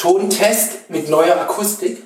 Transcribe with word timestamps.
Tontest 0.00 0.88
mit 0.88 1.10
neuer 1.10 1.38
Akustik. 1.38 2.02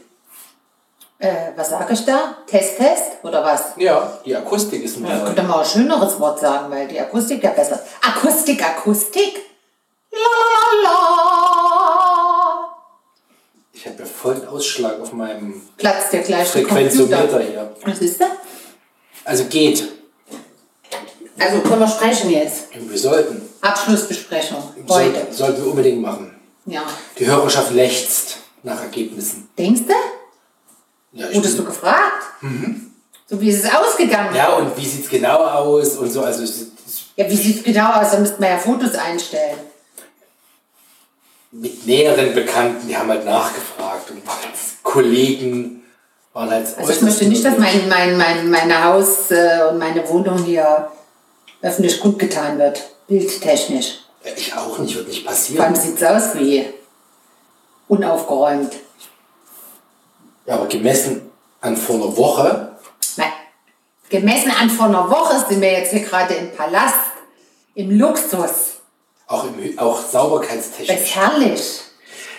Äh, 1.19 1.53
was 1.55 1.71
sage 1.71 1.93
ich 1.93 2.05
da? 2.05 2.39
Test, 2.45 2.77
Test? 2.77 3.23
Oder 3.23 3.45
was? 3.45 3.67
Ja, 3.77 4.19
die 4.25 4.35
Akustik 4.35 4.83
ist 4.83 4.99
neu. 4.99 5.09
Ja, 5.09 5.25
könnte 5.25 5.49
auch 5.49 5.61
ein 5.61 5.65
schöneres 5.65 6.19
Wort 6.19 6.41
sagen, 6.41 6.73
weil 6.73 6.89
die 6.89 6.99
Akustik 6.99 7.41
ja 7.45 7.51
besser 7.51 7.77
ist. 7.77 7.85
Akustik, 8.03 8.61
Akustik. 8.65 9.35
La, 10.11 10.19
la, 10.19 10.91
la. 10.91 11.05
Ich 13.73 13.87
habe 13.87 13.97
ja 14.01 14.05
vollen 14.05 14.49
Ausschlag 14.49 15.01
auf 15.01 15.13
meinem 15.13 15.63
Platzt 15.77 16.13
dir 16.13 16.23
gleich 16.23 16.51
der 16.51 16.63
Frequenzometer 16.67 17.41
hier. 17.41 17.77
Was 17.85 17.99
ist 18.01 18.21
das? 18.21 18.31
Also 19.25 19.45
geht. 19.45 19.89
Also 21.39 21.61
können 21.61 21.79
wir 21.81 21.89
sprechen 21.89 22.31
jetzt. 22.31 22.71
Wir 22.73 22.99
sollten. 22.99 23.49
Abschlussbesprechung 23.61 24.75
heute. 24.89 25.29
Sollten 25.31 25.63
wir 25.63 25.71
unbedingt 25.71 26.03
machen. 26.03 26.34
Ja. 26.67 26.83
Die 27.19 27.27
Hörerschaft 27.27 27.73
lechzt 27.73 28.39
nach 28.63 28.81
Ergebnissen. 28.81 29.49
Denkst 29.59 29.83
du? 29.87 31.19
Ja, 31.19 31.33
Wurdest 31.35 31.59
du 31.59 31.65
gefragt? 31.65 32.23
So 33.29 33.41
wie 33.41 33.51
ist 33.51 33.65
es 33.65 33.73
ausgegangen? 33.75 34.35
ja 34.35 34.55
und 34.55 34.77
wie 34.77 34.85
sieht 34.87 35.05
es 35.05 35.11
genau 35.11 35.39
aus 35.45 35.97
und 35.97 36.11
so. 36.11 36.23
Also 36.23 36.43
Ja, 37.17 37.29
wie 37.31 37.37
sieht 37.37 37.59
es 37.59 37.63
genau 37.63 37.93
aus? 37.93 38.11
Da 38.11 38.19
müssten 38.19 38.43
wir 38.43 38.51
ja 38.51 38.59
Fotos 38.59 38.95
einstellen. 38.95 39.59
mit 41.53 41.87
näheren 41.87 42.35
Bekannten, 42.35 42.89
die 42.89 42.97
haben 42.97 43.09
halt 43.09 43.25
nachgefragt 43.25 44.11
und 44.11 44.23
Kollegen 44.83 45.85
waren 46.33 46.51
halt. 46.51 46.67
Also 46.79 46.93
ich 46.93 47.01
möchte 47.03 47.27
nicht, 47.27 47.45
dass 47.45 47.57
mein, 47.59 47.89
mein, 47.89 48.17
mein, 48.19 48.51
meine 48.51 48.85
Haus 48.85 49.31
äh, 49.31 49.61
und 49.71 49.79
meine 49.79 50.07
Wohnung 50.09 50.43
hier 50.45 50.91
öffentlich 51.63 52.01
kundgetan 52.01 52.59
wird. 52.59 52.83
Bildtechnisch. 53.07 54.01
Ich 54.37 54.55
auch 54.55 54.79
nicht, 54.79 54.95
wird 54.97 55.09
nicht 55.09 55.23
Vor 55.23 55.31
allem 55.31 55.37
passieren. 55.75 55.77
sieht 55.77 55.97
es 56.01 56.03
aus 56.03 56.35
wie 56.37 56.67
unaufgeräumt. 57.89 58.73
Ja, 60.47 60.55
aber 60.55 60.67
gemessen 60.67 61.31
an 61.61 61.77
vor 61.77 61.97
einer 61.97 62.17
Woche, 62.17 62.73
Nein. 63.17 63.33
Gemessen 64.11 64.51
an 64.51 64.69
vor 64.71 64.87
einer 64.87 65.09
Woche 65.11 65.45
sind 65.49 65.61
wir 65.61 65.73
jetzt 65.73 65.91
hier 65.91 66.01
gerade 66.01 66.35
im 66.35 66.53
Palast, 66.53 66.95
im 67.75 67.99
Luxus. 67.99 68.75
auch, 69.27 69.45
im, 69.45 69.79
auch 69.79 70.01
Das 70.03 70.13
sauberkeitstechnisch. 70.13 71.01
ist 71.01 71.15
herrlich. 71.15 71.81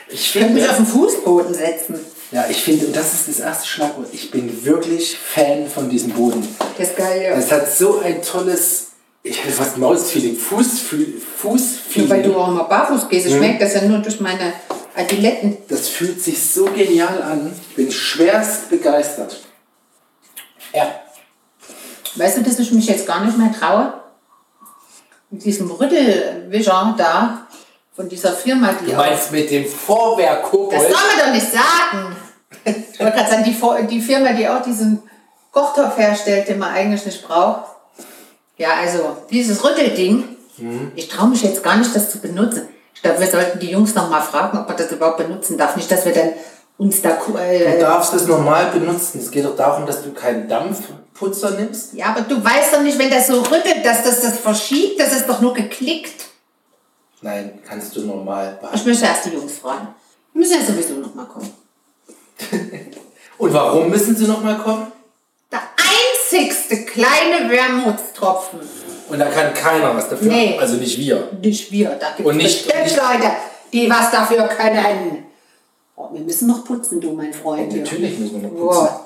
Ich 0.08 0.34
könnte 0.34 0.54
mich 0.54 0.70
auf 0.70 0.76
den 0.78 0.86
Fußboden 0.86 1.54
setzen. 1.56 2.00
ja, 2.32 2.46
ich 2.48 2.62
finde, 2.64 2.86
und 2.86 2.96
das 2.96 3.14
ist 3.14 3.28
das 3.28 3.40
erste 3.40 3.68
Schlagwort, 3.68 4.08
ich 4.12 4.30
bin 4.30 4.64
wirklich 4.64 5.18
Fan 5.18 5.68
von 5.68 5.90
diesem 5.90 6.12
Boden. 6.12 6.48
Das 6.78 6.90
ist 6.90 6.98
geil, 6.98 7.24
ja. 7.24 7.30
Es 7.32 7.52
hat 7.52 7.72
so 7.72 8.00
ein 8.00 8.22
tolles, 8.22 8.85
ich 9.26 9.44
hätte 9.44 9.54
fast 9.54 9.78
Mausfeeling, 9.78 10.38
Fußfeeling, 10.38 11.14
Nur 11.14 11.22
weil 11.22 11.58
Fußfeeling. 11.60 12.24
du 12.24 12.38
auch 12.38 12.48
mal 12.50 12.64
barfuß 12.64 13.10
gehst. 13.10 13.26
Ich 13.28 13.40
merke 13.40 13.60
das 13.60 13.74
ja 13.74 13.82
nur 13.82 14.00
durch 14.00 14.20
meine 14.20 14.54
Adiletten. 14.96 15.58
Das 15.68 15.88
fühlt 15.88 16.22
sich 16.22 16.42
so 16.52 16.66
genial 16.66 17.22
an. 17.22 17.52
Ich 17.70 17.76
bin 17.76 17.92
schwerst 17.92 18.70
begeistert. 18.70 19.42
Ja. 20.74 20.88
Weißt 22.16 22.38
du, 22.38 22.44
dass 22.44 22.60
ich 22.60 22.72
mich 22.72 22.88
jetzt 22.88 23.08
gar 23.08 23.26
nicht 23.26 23.38
mehr 23.38 23.52
traue? 23.52 23.94
Mit 25.32 25.44
diesem 25.44 25.70
Rüttelwischer 25.72 26.96
da, 26.98 27.48
von 27.96 28.08
dieser 28.08 28.32
Firma, 28.32 28.74
die 28.74 28.86
Du 28.86 28.94
auch- 28.94 28.98
meinst 28.98 29.32
mit 29.32 29.50
dem 29.50 29.66
Vorwerk 29.66 30.44
Das 30.44 30.52
soll 30.52 30.92
man 30.92 31.26
doch 31.26 31.34
nicht 31.34 31.52
sagen. 31.52 32.16
Ich 32.64 33.00
wollte 33.00 33.18
gerade 33.18 33.30
sagen, 33.30 33.44
die, 33.44 33.88
die 33.88 34.02
Firma, 34.02 34.32
die 34.34 34.48
auch 34.48 34.62
diesen 34.62 35.02
Kochtopf 35.52 35.98
herstellt, 35.98 36.48
den 36.48 36.60
man 36.60 36.74
eigentlich 36.74 37.06
nicht 37.06 37.26
braucht. 37.28 37.75
Ja, 38.58 38.70
also 38.76 39.18
dieses 39.30 39.64
Rüttelding, 39.64 40.24
ich 40.96 41.08
traue 41.10 41.30
mich 41.30 41.44
jetzt 41.44 41.62
gar 41.64 41.76
nicht, 41.78 41.94
das 41.96 42.10
zu 42.12 42.20
benutzen. 42.20 42.70
Ich 42.94 43.02
glaube, 43.02 43.20
wir 43.20 43.28
sollten 43.28 43.60
die 43.60 43.70
Jungs 43.72 43.94
noch 43.94 44.10
mal 44.10 44.22
fragen, 44.22 44.58
ob 44.58 44.68
man 44.68 44.78
das 44.78 44.92
überhaupt 44.92 45.18
benutzen 45.18 45.58
darf. 45.58 45.76
Nicht, 45.76 45.92
dass 45.92 46.06
wir 46.06 46.14
dann 46.14 46.30
uns 46.78 47.02
da... 47.02 47.12
ku- 47.12 47.34
Du 47.34 47.38
Äh, 47.40 47.78
darfst 47.80 48.14
es 48.14 48.26
normal 48.26 48.68
benutzen. 48.72 49.20
Es 49.20 49.30
geht 49.32 49.44
doch 49.46 49.56
darum, 49.58 49.86
dass 49.86 50.02
du 50.04 50.14
keinen 50.14 50.48
Dampfputzer 50.48 51.52
nimmst. 51.52 51.94
ja, 51.94 52.08
aber 52.08 52.22
du 52.22 52.42
weißt 52.44 52.74
doch 52.74 52.82
nicht, 52.82 52.98
wenn 52.98 53.10
das 53.10 53.28
so 53.28 53.42
rüttelt, 53.42 53.84
dass 53.86 54.04
das 54.04 54.22
das 54.22 54.40
verschiebt. 54.40 55.00
Das 55.00 55.12
ist 55.12 55.28
doch 55.28 55.42
nur 55.42 55.54
geklickt. 55.54 56.26
Nein, 57.22 57.60
kannst 57.68 57.96
du 57.96 58.02
normal 58.06 58.54
Ich 58.56 58.62
behalten. 58.62 58.90
möchte 58.90 59.06
erst 59.06 59.26
die 59.26 59.30
Jungs 59.32 59.54
fragen. 59.58 59.88
Die 60.34 60.38
müssen 60.40 60.54
ja 60.60 60.66
sowieso 60.66 60.94
noch 60.96 61.14
mal 61.14 61.26
kommen. 61.26 61.52
Und 63.38 63.54
warum 63.54 63.90
müssen 63.90 64.16
sie 64.16 64.26
nochmal 64.28 64.58
kommen? 64.58 64.88
Der 67.50 67.58
Wermutstropfen 67.58 68.60
Und 69.10 69.20
da 69.20 69.26
kann 69.28 69.54
keiner 69.54 69.96
was 69.96 70.10
dafür. 70.10 70.32
Nee. 70.32 70.58
Also 70.60 70.76
nicht 70.78 70.98
wir. 70.98 71.30
Nicht 71.42 71.72
wir, 71.72 71.90
da 72.00 72.12
gibt 72.16 72.28
Und 72.28 72.38
es 72.38 72.44
nicht- 72.44 72.66
bestimmt 72.66 72.84
nicht- 72.86 72.98
Leute, 72.98 73.32
die 73.74 73.90
was 73.90 74.12
dafür 74.12 74.48
können. 74.48 75.26
Oh, 75.96 76.10
wir 76.12 76.22
müssen 76.22 76.48
noch 76.48 76.66
putzen, 76.66 77.00
du, 77.00 77.14
mein 77.14 77.34
Freund. 77.34 77.74
Natürlich 77.76 78.20
müssen 78.20 78.42
wir 78.42 78.50
noch 78.50 78.58
putzen. 78.58 78.90
Wow. 78.94 79.00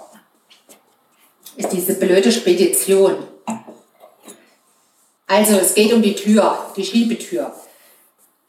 Ist 1.56 1.72
diese 1.72 1.94
blöde 1.96 2.32
Spedition. 2.32 3.16
Also, 5.28 5.58
es 5.58 5.76
geht 5.76 5.94
um 5.94 6.02
die 6.02 6.16
Tür, 6.16 6.58
die 6.76 6.84
Schiebetür. 6.84 7.54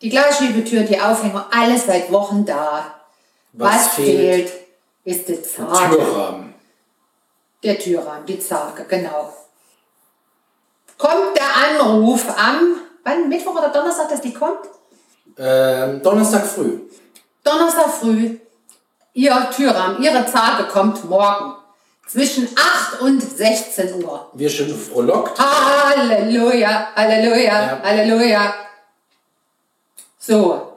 Die 0.00 0.08
Glasschiebetür, 0.08 0.82
die 0.84 0.98
Aufhänger, 0.98 1.46
alles 1.52 1.84
seit 1.86 2.10
Wochen 2.10 2.46
da. 2.46 2.94
Was 3.52 3.74
Was, 3.74 3.88
fehlt? 3.94 4.48
fehlt, 4.48 4.52
ist 5.04 5.28
die 5.28 5.42
Zarge. 5.42 5.96
Türrahmen. 5.96 6.54
Der 7.62 7.78
Türrahmen, 7.78 8.24
die 8.24 8.38
Zarge, 8.38 8.84
genau. 8.88 9.34
Kommt 11.00 11.34
der 11.34 11.81
Anruf 11.81 12.27
am, 12.37 12.77
wann, 13.05 13.28
Mittwoch 13.31 13.56
oder 13.56 13.71
Donnerstag, 13.71 14.11
dass 14.11 14.21
die 14.21 14.34
kommt? 14.34 14.61
Ähm, 15.38 16.03
Donnerstag 16.03 16.47
früh. 16.47 16.81
Donnerstag 17.43 17.88
früh, 17.88 18.37
Ihr 19.15 19.49
Türrahmen, 19.56 20.03
Ihre 20.03 20.27
Zarge 20.27 20.65
kommt 20.65 21.09
morgen 21.09 21.55
zwischen 22.06 22.47
8 22.55 23.00
und 23.00 23.22
16 23.22 24.05
Uhr. 24.05 24.28
Wir 24.34 24.50
schon 24.50 24.69
frohlockt. 24.77 25.38
Halleluja, 25.38 26.88
Halleluja, 26.94 27.43
Ja. 27.44 27.81
Halleluja. 27.82 28.55
So, 30.19 30.72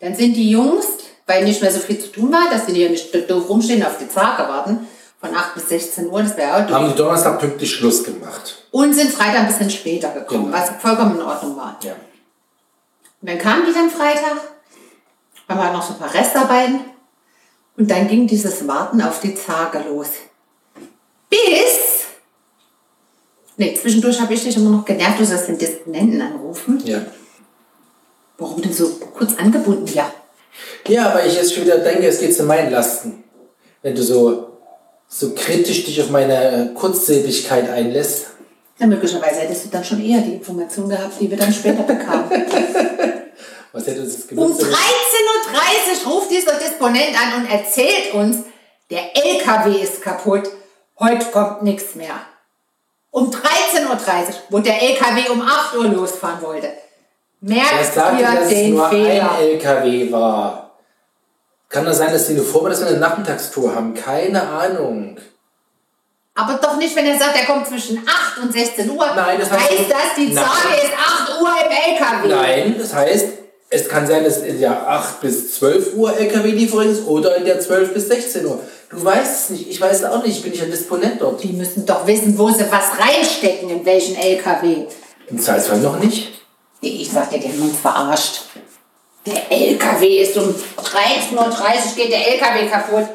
dann 0.00 0.14
sind 0.14 0.34
die 0.34 0.50
Jungs, 0.50 0.86
weil 1.26 1.44
nicht 1.44 1.62
mehr 1.62 1.72
so 1.72 1.78
viel 1.80 1.98
zu 1.98 2.08
tun 2.12 2.30
war, 2.30 2.50
dass 2.50 2.66
sie 2.66 2.74
hier 2.74 2.90
nicht 2.90 3.14
doof 3.30 3.48
rumstehen 3.48 3.82
auf 3.86 3.96
die 3.96 4.08
Zarge 4.08 4.42
warten, 4.42 4.86
von 5.20 5.34
8 5.34 5.54
bis 5.54 5.68
16 5.68 6.08
Uhr, 6.10 6.22
das 6.22 6.36
wäre 6.36 6.54
auch. 6.66 6.70
Haben 6.70 6.88
die 6.88 6.96
Donnerstag 6.96 7.38
pünktlich 7.38 7.70
Schluss 7.70 8.02
gemacht. 8.02 8.64
Und 8.70 8.94
sind 8.94 9.10
Freitag 9.12 9.40
ein 9.40 9.46
bisschen 9.48 9.70
später 9.70 10.10
gekommen, 10.10 10.46
Genau. 10.46 10.56
was 10.56 10.70
vollkommen 10.80 11.16
in 11.16 11.22
Ordnung 11.22 11.56
war. 11.56 11.78
Ja. 11.82 11.92
Und 13.20 13.28
dann 13.28 13.38
kamen 13.38 13.66
die 13.66 13.72
dann 13.72 13.90
Freitag, 13.90 14.38
haben 15.48 15.58
wir 15.60 15.72
noch 15.72 15.82
so 15.82 15.92
ein 15.92 15.98
paar 15.98 16.14
Restarbeiten 16.14 16.80
und 17.76 17.90
dann 17.90 18.08
ging 18.08 18.26
dieses 18.26 18.66
Warten 18.66 19.02
auf 19.02 19.20
die 19.20 19.34
Zarge 19.34 19.84
los. 19.88 20.08
Bis, 21.28 22.06
nee, 23.56 23.74
zwischendurch 23.74 24.20
habe 24.20 24.32
ich 24.34 24.42
dich 24.42 24.56
immer 24.56 24.70
noch 24.70 24.84
genervt, 24.84 25.20
du 25.20 25.24
sollst 25.26 25.48
den 25.48 25.58
Disponenten 25.58 26.20
anrufen. 26.22 26.80
Ja. 26.84 27.02
Warum 28.38 28.62
denn 28.62 28.72
so 28.72 28.88
kurz 29.16 29.36
angebunden? 29.36 29.86
Ja. 29.92 30.10
Ja, 30.88 31.10
aber 31.10 31.26
ich 31.26 31.34
jetzt 31.34 31.54
schon 31.54 31.64
wieder 31.64 31.78
denke, 31.78 32.06
es 32.06 32.20
geht 32.20 32.34
zu 32.34 32.44
meinen 32.44 32.70
Lasten. 32.70 33.22
Wenn 33.82 33.94
du 33.94 34.02
so, 34.02 34.49
so 35.12 35.34
kritisch 35.34 35.84
dich 35.84 36.00
auf 36.00 36.10
meine 36.10 36.72
Kurzsichtigkeit 36.74 37.68
einlässt. 37.68 38.28
Ja, 38.78 38.86
möglicherweise 38.86 39.40
hättest 39.40 39.66
du 39.66 39.68
dann 39.68 39.84
schon 39.84 40.02
eher 40.02 40.20
die 40.20 40.34
Information 40.34 40.88
gehabt, 40.88 41.20
die 41.20 41.28
wir 41.30 41.36
dann 41.36 41.52
später 41.52 41.82
bekamen. 41.82 42.30
Was 43.72 43.86
hätte 43.86 44.00
uns 44.00 44.14
jetzt 44.14 44.30
Um 44.30 44.36
genutzt? 44.36 44.62
13.30 44.62 46.06
Uhr 46.06 46.12
ruft 46.12 46.30
dieser 46.30 46.54
Disponent 46.54 47.14
an 47.20 47.42
und 47.42 47.50
erzählt 47.50 48.14
uns, 48.14 48.38
der 48.90 49.14
LKW 49.16 49.82
ist 49.82 50.00
kaputt, 50.00 50.48
heute 50.98 51.26
kommt 51.26 51.62
nichts 51.62 51.94
mehr. 51.94 52.14
Um 53.10 53.30
13.30 53.30 53.88
Uhr, 53.88 54.34
wo 54.50 54.58
der 54.60 54.80
LKW 54.80 55.28
um 55.30 55.42
8 55.42 55.76
Uhr 55.76 55.84
losfahren 55.88 56.42
wollte. 56.42 56.68
Er 56.68 56.74
Merkt 57.40 57.96
ihr 57.96 58.26
dass 58.26 58.42
es 58.44 58.48
den 58.48 58.74
nur 58.74 58.88
Fehler? 58.88 59.32
ein 59.32 59.40
LKW 59.40 60.12
war. 60.12 60.69
Kann 61.70 61.84
das 61.84 61.98
sein, 61.98 62.12
dass 62.12 62.26
die 62.26 62.34
eine 62.34 62.42
Vorbe, 62.42 62.68
dass 62.68 62.80
wir 62.80 62.88
eine 62.88 62.98
Nachmittagstour 62.98 63.74
haben? 63.74 63.94
Keine 63.94 64.42
Ahnung. 64.42 65.16
Aber 66.34 66.54
doch 66.54 66.76
nicht, 66.76 66.94
wenn 66.96 67.06
er 67.06 67.18
sagt, 67.18 67.36
er 67.36 67.46
kommt 67.46 67.66
zwischen 67.68 67.98
8 68.06 68.38
und 68.42 68.52
16 68.52 68.90
Uhr. 68.90 69.06
Nein, 69.14 69.38
das 69.40 69.50
heißt- 69.50 69.54
heißt 69.70 69.90
das, 69.90 70.14
die. 70.16 70.34
Zarge 70.34 70.74
ist 70.82 70.92
8 70.98 71.40
Uhr 71.40 71.48
im 71.48 71.94
LKW. 71.94 72.28
Nein, 72.28 72.76
das 72.78 72.92
heißt, 72.92 73.26
es 73.68 73.88
kann 73.88 74.04
sein, 74.06 74.24
dass 74.24 74.38
in 74.38 74.58
der 74.58 74.88
8 74.88 75.20
bis 75.20 75.54
12 75.58 75.94
Uhr 75.94 76.16
LKW-Lieferung 76.16 76.90
ist 76.90 77.06
oder 77.06 77.36
in 77.36 77.44
der 77.44 77.60
12 77.60 77.94
bis 77.94 78.08
16 78.08 78.44
Uhr. 78.46 78.58
Du 78.90 79.04
weißt 79.04 79.44
es 79.44 79.50
nicht, 79.50 79.70
ich 79.70 79.80
weiß 79.80 79.98
es 79.98 80.04
auch 80.04 80.24
nicht, 80.24 80.38
ich 80.38 80.42
bin 80.42 80.50
nicht 80.50 80.62
ein 80.64 80.70
Disponent 80.72 81.20
dort. 81.20 81.40
Die 81.44 81.52
müssen 81.52 81.86
doch 81.86 82.04
wissen, 82.04 82.36
wo 82.36 82.48
sie 82.50 82.64
was 82.68 82.98
reinstecken, 82.98 83.70
in 83.70 83.84
welchen 83.86 84.16
LKW. 84.16 84.86
Im 85.28 85.38
Zweifelsfall 85.38 85.78
noch 85.78 86.00
nicht. 86.00 86.32
Nee, 86.82 86.98
Ich 87.02 87.12
sag 87.12 87.30
dir, 87.30 87.38
die 87.38 87.46
haben 87.48 87.62
uns 87.62 87.78
verarscht. 87.78 88.42
Der 89.26 89.50
LKW 89.52 90.22
ist 90.22 90.36
um 90.36 90.54
13.30 90.78 91.36
Uhr 91.36 91.94
geht 91.96 92.12
der 92.12 92.26
LKW 92.34 92.68
kaputt. 92.68 93.08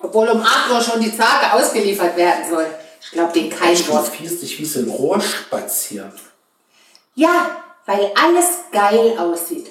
Obwohl 0.00 0.28
um 0.28 0.40
8 0.42 0.70
Uhr 0.70 0.80
schon 0.80 1.00
die 1.00 1.14
Zarge 1.16 1.52
ausgeliefert 1.52 2.16
werden 2.16 2.44
soll. 2.48 2.66
Ich 3.02 3.10
glaube 3.10 3.32
den 3.32 3.50
kein 3.50 3.74
Du 3.74 3.88
Wort. 3.88 4.10
dich 4.18 4.58
wie 4.58 4.64
so 4.64 4.80
ein 4.80 4.88
Rohrspatz 4.88 5.84
hier. 5.86 6.10
Ja, 7.14 7.62
weil 7.86 8.10
alles 8.20 8.46
geil 8.72 9.16
aussieht. 9.18 9.68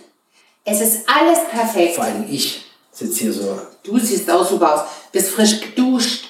Es 0.65 0.81
ist 0.81 1.09
alles 1.09 1.39
perfekt. 1.49 1.95
Vor 1.95 2.03
allem 2.05 2.25
ich 2.29 2.65
sitze 2.91 3.21
hier 3.21 3.33
so. 3.33 3.59
Du 3.83 3.97
siehst 3.99 4.29
auch 4.29 4.47
super 4.47 4.75
aus. 4.75 4.81
Bist 5.11 5.31
frisch 5.31 5.59
geduscht. 5.59 6.25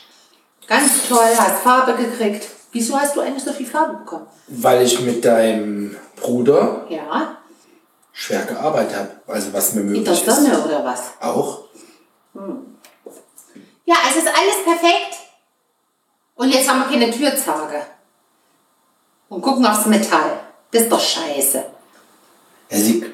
Ganz 0.67 1.07
toll, 1.07 1.29
hast 1.37 1.61
Farbe 1.61 1.93
gekriegt. 2.01 2.47
Wieso 2.71 2.97
hast 2.99 3.15
du 3.15 3.21
eigentlich 3.21 3.43
so 3.43 3.53
viel 3.53 3.67
Farbe 3.67 3.97
bekommen? 3.97 4.25
Weil 4.47 4.81
ich 4.81 4.99
mit 5.01 5.23
deinem 5.23 5.95
Bruder 6.15 6.87
Ja, 6.89 7.37
schwer 8.13 8.43
gearbeitet 8.43 8.95
habe. 8.95 9.09
Also 9.27 9.51
was 9.51 9.73
mir 9.73 9.81
in 9.81 9.87
möglich 9.87 10.05
der 10.05 10.13
ist. 10.13 10.25
Sonne 10.25 10.63
oder 10.63 10.85
was? 10.85 11.01
Auch. 11.19 11.63
Ja, 13.85 13.95
es 14.09 14.15
ist 14.15 14.27
alles 14.27 14.63
perfekt. 14.63 15.17
Und 16.35 16.49
jetzt 16.49 16.69
haben 16.69 16.79
wir 16.79 16.87
keine 16.87 17.11
Türzage. 17.11 17.81
Und 19.29 19.41
gucken 19.41 19.65
aufs 19.65 19.85
Metall. 19.87 20.39
Das 20.71 20.83
ist 20.83 20.91
doch 20.91 21.01
scheiße. 21.01 21.63
Ja, 22.69 22.77
sie 22.77 23.05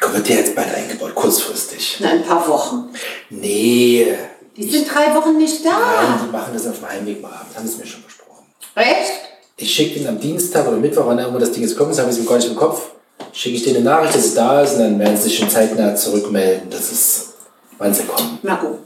wird 0.00 0.28
ja 0.28 0.36
jetzt 0.36 0.54
bald 0.54 0.72
eingebaut, 0.74 1.14
kurzfristig. 1.14 2.00
In 2.00 2.06
ein 2.06 2.24
paar 2.24 2.46
Wochen. 2.46 2.90
Nee. 3.30 4.16
Die 4.56 4.68
sind 4.68 4.92
drei 4.92 5.14
Wochen 5.14 5.36
nicht 5.38 5.64
da. 5.64 5.70
Nein, 5.70 6.20
die 6.26 6.32
machen 6.32 6.52
das 6.52 6.66
auf 6.66 6.76
dem 6.78 6.88
Heimweg 6.88 7.22
mal 7.22 7.32
abends. 7.32 7.56
Haben 7.56 7.66
sie 7.66 7.78
mir 7.78 7.86
schon 7.86 8.02
versprochen. 8.02 8.46
Echt? 8.74 9.12
Ich 9.56 9.74
schicke 9.74 9.98
den 9.98 10.08
am 10.08 10.20
Dienstag 10.20 10.66
oder 10.68 10.76
Mittwoch, 10.76 11.06
wann 11.06 11.18
immer 11.18 11.38
das 11.38 11.50
Ding 11.52 11.62
jetzt 11.62 11.76
kommt, 11.76 11.90
das 11.90 11.98
habe 11.98 12.10
ich 12.10 12.26
gar 12.26 12.36
nicht 12.36 12.48
im 12.48 12.56
Kopf. 12.56 12.92
Schicke 13.38 13.54
ich 13.58 13.62
denen 13.62 13.76
eine 13.76 13.84
Nachricht, 13.84 14.16
dass 14.16 14.24
es 14.24 14.34
da 14.34 14.62
ist 14.62 14.72
und 14.74 14.80
dann 14.80 14.98
werden 14.98 15.16
sie 15.16 15.22
sich 15.28 15.38
schon 15.38 15.48
zeitnah 15.48 15.94
zurückmelden, 15.94 16.70
dass 16.70 16.90
es, 16.90 17.34
wann 17.78 17.94
sie 17.94 18.02
kommen. 18.02 18.40
Na 18.42 18.56
gut. 18.56 18.78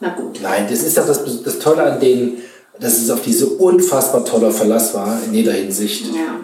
Na 0.00 0.08
gut. 0.14 0.40
Nein, 0.40 0.66
das 0.70 0.82
ist 0.82 0.96
doch 0.96 1.06
das, 1.06 1.20
das 1.44 1.58
Tolle 1.58 1.82
an 1.82 2.00
denen, 2.00 2.40
dass 2.78 2.94
es 2.94 3.10
auf 3.10 3.20
diese 3.20 3.46
unfassbar 3.46 4.24
toller 4.24 4.50
Verlass 4.50 4.94
war, 4.94 5.18
in 5.26 5.34
jeder 5.34 5.52
Hinsicht, 5.52 6.06
Ja. 6.06 6.40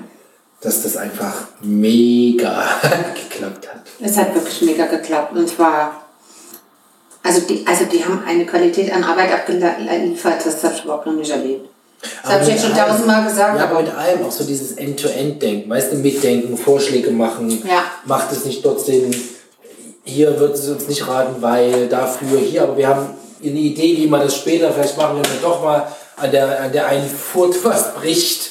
dass 0.61 0.83
das 0.83 0.99
einfach 0.99 1.49
mega 1.63 2.63
geklappt 3.31 3.69
hat. 3.73 3.81
Es 3.99 4.19
hat 4.19 4.35
wirklich 4.35 4.61
mega 4.61 4.85
geklappt. 4.85 5.35
Und 5.35 5.49
zwar, 5.49 6.05
also 7.23 7.41
die, 7.41 7.67
also 7.67 7.87
die 7.87 8.05
haben 8.05 8.23
eine 8.27 8.45
Qualität 8.45 8.93
an 8.93 9.03
Arbeit 9.03 9.33
abgeliefert, 9.33 10.45
das 10.45 10.63
habe 10.63 10.75
ich 10.75 10.85
überhaupt 10.85 11.07
noch 11.07 11.15
nicht 11.15 11.31
erlebt. 11.31 11.71
Das 12.23 12.33
habe 12.33 12.43
ich 12.45 12.49
jetzt 12.51 12.65
schon 12.65 12.75
tausendmal 12.75 13.25
gesagt, 13.25 13.59
Ja, 13.59 13.65
aber 13.69 13.83
mit 13.83 13.93
allem 13.95 14.25
auch 14.27 14.31
so 14.33 14.45
dieses 14.45 14.73
End-to-End-Denken. 14.73 15.69
Weißt 15.71 15.93
du, 15.93 15.97
mitdenken, 15.97 16.57
Vorschläge 16.57 17.11
machen. 17.11 17.63
Ja. 17.67 17.85
Macht 18.05 18.31
es 18.33 18.45
nicht 18.45 18.63
trotzdem, 18.63 19.11
hier 20.05 20.39
wird 20.39 20.55
es 20.55 20.69
uns 20.69 20.87
nicht 20.89 21.07
raten, 21.09 21.41
weil 21.41 21.89
dafür 21.89 22.39
hier, 22.39 22.63
aber 22.65 22.77
wir 22.77 22.87
haben 22.89 23.07
eine 23.43 23.59
Idee, 23.59 23.97
wie 23.97 24.07
man 24.07 24.21
das 24.21 24.37
später 24.37 24.73
vielleicht 24.73 24.97
machen, 24.97 25.17
man 25.17 25.25
doch 25.43 25.63
mal 25.63 25.87
an 26.17 26.31
der, 26.31 26.61
an 26.63 26.73
der 26.73 26.87
einen 26.87 27.09
Furt 27.09 27.57
was 27.65 27.95
bricht. 27.95 28.51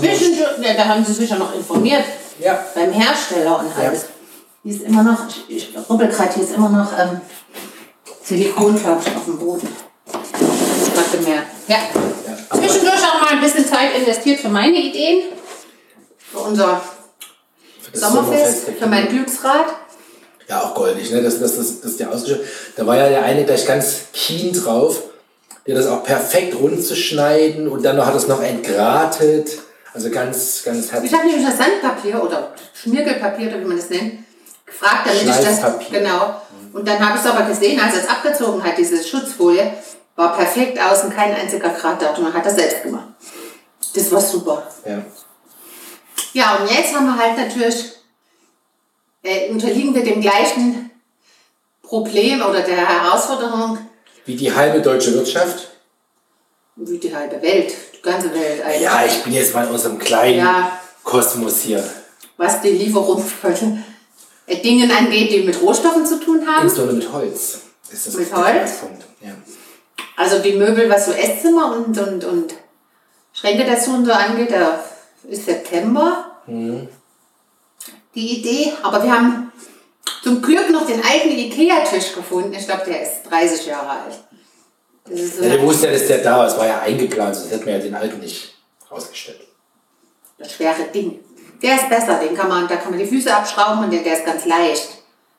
Wir- 0.00 0.10
Zwischendurch, 0.14 0.58
ja, 0.62 0.74
da 0.74 0.84
haben 0.86 1.04
sie 1.04 1.12
sich 1.12 1.28
ja 1.30 1.36
noch 1.36 1.54
informiert. 1.54 2.04
Ja. 2.38 2.58
Beim 2.74 2.92
Hersteller 2.92 3.60
und 3.60 3.66
Ja. 3.82 3.88
alles. 3.88 4.06
Hier 4.62 4.74
ist 4.74 4.82
immer 4.82 5.02
noch, 5.02 5.18
ich, 5.48 5.68
rubbel 5.88 6.08
gerade, 6.08 6.32
hier 6.34 6.42
ist 6.42 6.54
immer 6.54 6.68
noch 6.68 6.90
ähm, 6.98 7.20
Silikon, 8.22 8.78
glaube 8.80 9.00
ich, 9.06 9.16
auf 9.16 9.24
dem 9.24 9.38
Boden. 9.38 9.68
Das 10.12 10.20
ist 10.88 10.94
gerade 10.94 11.16
gemerkt. 11.24 11.46
Ja. 11.68 11.76
Zwischendurch 12.68 13.02
auch 13.02 13.20
mal 13.20 13.30
ein 13.30 13.40
bisschen 13.40 13.66
Zeit 13.66 13.96
investiert 13.96 14.40
für 14.40 14.48
meine 14.48 14.76
Ideen. 14.76 15.28
Für 16.18 16.38
unser 16.38 16.80
Für 17.92 17.98
Sommerfest, 17.98 18.68
der 18.68 18.74
für 18.74 18.86
mein. 18.86 19.08
Glücksrad. 19.08 19.66
Ja, 20.48 20.62
auch 20.62 20.74
goldig, 20.74 21.10
ne? 21.10 21.22
Das, 21.22 21.40
das, 21.40 21.56
das, 21.56 21.80
das 21.80 21.92
ist 21.92 22.00
ja 22.00 22.08
ausgeschrieben. 22.08 22.46
Da 22.76 22.86
war 22.86 22.96
ja 22.96 23.08
der 23.08 23.24
eine 23.24 23.44
gleich 23.44 23.66
ganz 23.66 24.02
keen 24.12 24.52
drauf, 24.52 25.02
der 25.66 25.74
das 25.74 25.86
auch 25.86 26.04
perfekt 26.04 26.54
rund 26.60 26.84
zu 26.84 26.94
schneiden 26.94 27.66
und 27.68 27.84
dann 27.84 27.96
noch 27.96 28.06
hat 28.06 28.14
es 28.14 28.28
noch 28.28 28.40
entgratet. 28.42 29.58
Also 29.92 30.10
ganz, 30.10 30.62
ganz 30.62 30.86
Ich 30.86 30.92
herzlich. 30.92 31.12
habe 31.14 31.26
nämlich 31.26 31.46
das 31.46 31.56
Sandpapier 31.58 32.22
oder 32.22 32.52
Schmirgelpapier 32.80 33.48
oder 33.48 33.60
wie 33.60 33.64
man 33.64 33.76
das 33.78 33.88
nennt, 33.88 34.18
gefragt, 34.66 35.06
damit 35.06 35.22
ich 35.22 35.26
das. 35.26 35.60
Genau. 35.90 36.40
Und 36.72 36.86
dann 36.86 36.98
habe 37.00 37.18
ich 37.18 37.24
es 37.24 37.30
aber 37.30 37.48
gesehen, 37.48 37.80
als 37.80 37.94
er 37.94 38.02
es 38.02 38.08
abgezogen 38.08 38.62
hat, 38.62 38.76
diese 38.76 39.02
Schutzfolie, 39.02 39.72
war 40.16 40.36
perfekt 40.36 40.78
außen, 40.80 41.10
kein 41.10 41.34
einziger 41.34 41.68
Grad 41.70 42.00
da. 42.02 42.10
Und 42.14 42.22
man 42.24 42.34
hat 42.34 42.44
das 42.46 42.56
selbst 42.56 42.82
gemacht. 42.82 43.08
Das 43.94 44.10
war 44.10 44.20
super. 44.20 44.66
Ja. 44.84 45.02
Ja, 46.32 46.56
und 46.56 46.70
jetzt 46.70 46.94
haben 46.94 47.06
wir 47.06 47.16
halt 47.16 47.36
natürlich, 47.38 47.92
äh, 49.22 49.48
unterliegen 49.50 49.94
wir 49.94 50.04
dem 50.04 50.20
gleichen 50.20 50.90
Problem 51.82 52.42
oder 52.42 52.60
der 52.62 52.76
Herausforderung 52.76 53.78
Wie 54.24 54.36
die 54.36 54.52
halbe 54.54 54.80
deutsche 54.82 55.14
Wirtschaft. 55.14 55.68
wie 56.76 56.98
die 56.98 57.14
halbe 57.14 57.40
Welt, 57.40 57.72
die 57.96 58.02
ganze 58.02 58.32
Welt 58.34 58.62
eigentlich. 58.62 58.82
Ja, 58.82 59.04
ich 59.06 59.22
bin 59.22 59.32
jetzt 59.32 59.54
mal 59.54 59.66
in 59.66 59.72
unserem 59.72 59.98
kleinen 59.98 60.38
Ja. 60.38 60.78
Kosmos 61.04 61.60
hier. 61.60 61.82
Was 62.36 62.60
die 62.60 62.70
Lieferung 62.70 63.22
von 63.24 63.84
äh, 64.46 64.56
Dingen 64.60 64.90
angeht, 64.90 65.30
die 65.32 65.42
mit 65.42 65.60
Rohstoffen 65.62 66.04
zu 66.04 66.20
tun 66.20 66.46
haben. 66.46 66.64
Insbesondere 66.64 66.96
mit 66.98 67.12
Holz. 67.12 67.60
Ist 67.90 68.06
das 68.08 68.14
Mit 68.14 68.34
Holz? 68.34 68.70
Ja. 69.22 69.30
Also 70.16 70.38
die 70.38 70.54
Möbel, 70.54 70.88
was 70.88 71.06
so 71.06 71.12
Esszimmer 71.12 71.76
und, 71.76 71.98
und, 71.98 72.24
und 72.24 72.54
Schränke 73.32 73.64
dazu 73.66 73.92
und 73.92 74.06
so 74.06 74.12
angeht, 74.12 74.50
da 74.50 74.80
ist 75.28 75.44
September 75.44 76.38
die 78.14 78.40
Idee. 78.40 78.72
Aber 78.82 79.02
wir 79.02 79.12
haben 79.12 79.52
zum 80.22 80.40
Glück 80.40 80.70
noch 80.70 80.86
den 80.86 81.02
alten 81.04 81.30
Ikea-Tisch 81.30 82.14
gefunden. 82.14 82.54
Ich 82.54 82.66
glaube, 82.66 82.84
der 82.86 83.02
ist 83.02 83.22
30 83.30 83.66
Jahre 83.66 83.90
alt. 83.90 84.24
Das 85.04 85.20
ist 85.20 85.36
so 85.36 85.42
Ja, 85.42 85.50
der 85.50 85.58
ein 85.60 85.66
wusste 85.66 85.86
ja, 85.86 85.92
dass 85.92 86.06
der 86.06 86.18
da 86.18 86.38
war. 86.38 86.46
Es 86.46 86.56
war 86.56 86.66
ja 86.66 86.80
eingeplant, 86.80 87.36
sonst 87.36 87.52
hätten 87.52 87.66
wir 87.66 87.74
ja 87.74 87.78
den 87.78 87.94
alten 87.94 88.18
nicht 88.18 88.54
rausgestellt. 88.90 89.40
das 90.38 90.52
schwere 90.52 90.84
Ding. 90.94 91.20
Der 91.62 91.76
ist 91.76 91.88
besser, 91.88 92.18
den 92.18 92.34
kann 92.34 92.48
man, 92.48 92.68
da 92.68 92.76
kann 92.76 92.90
man 92.90 92.98
die 92.98 93.06
Füße 93.06 93.34
abschrauben 93.34 93.84
und 93.84 93.92
der, 93.92 94.02
der 94.02 94.14
ist 94.14 94.26
ganz 94.26 94.44
leicht. 94.46 94.88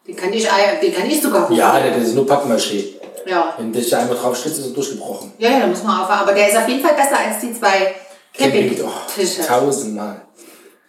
Den 0.07 0.15
kann 0.15 0.31
ich, 0.33 0.48
den 0.81 0.94
kann 0.95 1.09
ich 1.09 1.21
sogar 1.21 1.50
hoch. 1.50 1.56
Ja, 1.56 1.80
der, 1.80 1.92
der 1.92 2.01
ist 2.01 2.15
nur 2.15 2.25
Pappmaché. 2.25 2.86
ja. 3.25 3.54
Wenn 3.57 3.74
dich 3.74 3.89
da 3.89 4.00
einmal 4.00 4.15
drauf 4.18 4.38
schlitzt, 4.38 4.59
ist 4.59 4.68
er 4.68 4.71
durchgebrochen. 4.74 5.33
Ja, 5.38 5.50
ja, 5.51 5.59
da 5.59 5.68
muss 5.68 5.83
man 5.83 6.01
aufhören. 6.01 6.19
Aber 6.19 6.33
der 6.33 6.48
ist 6.50 6.56
auf 6.57 6.68
jeden 6.68 6.81
Fall 6.81 6.94
besser 6.94 7.18
als 7.19 7.39
die 7.42 7.54
zwei 7.54 7.94
Camping- 8.38 8.71
oh, 8.83 8.88
Campingtische. 8.88 9.45
tausendmal. 9.45 10.21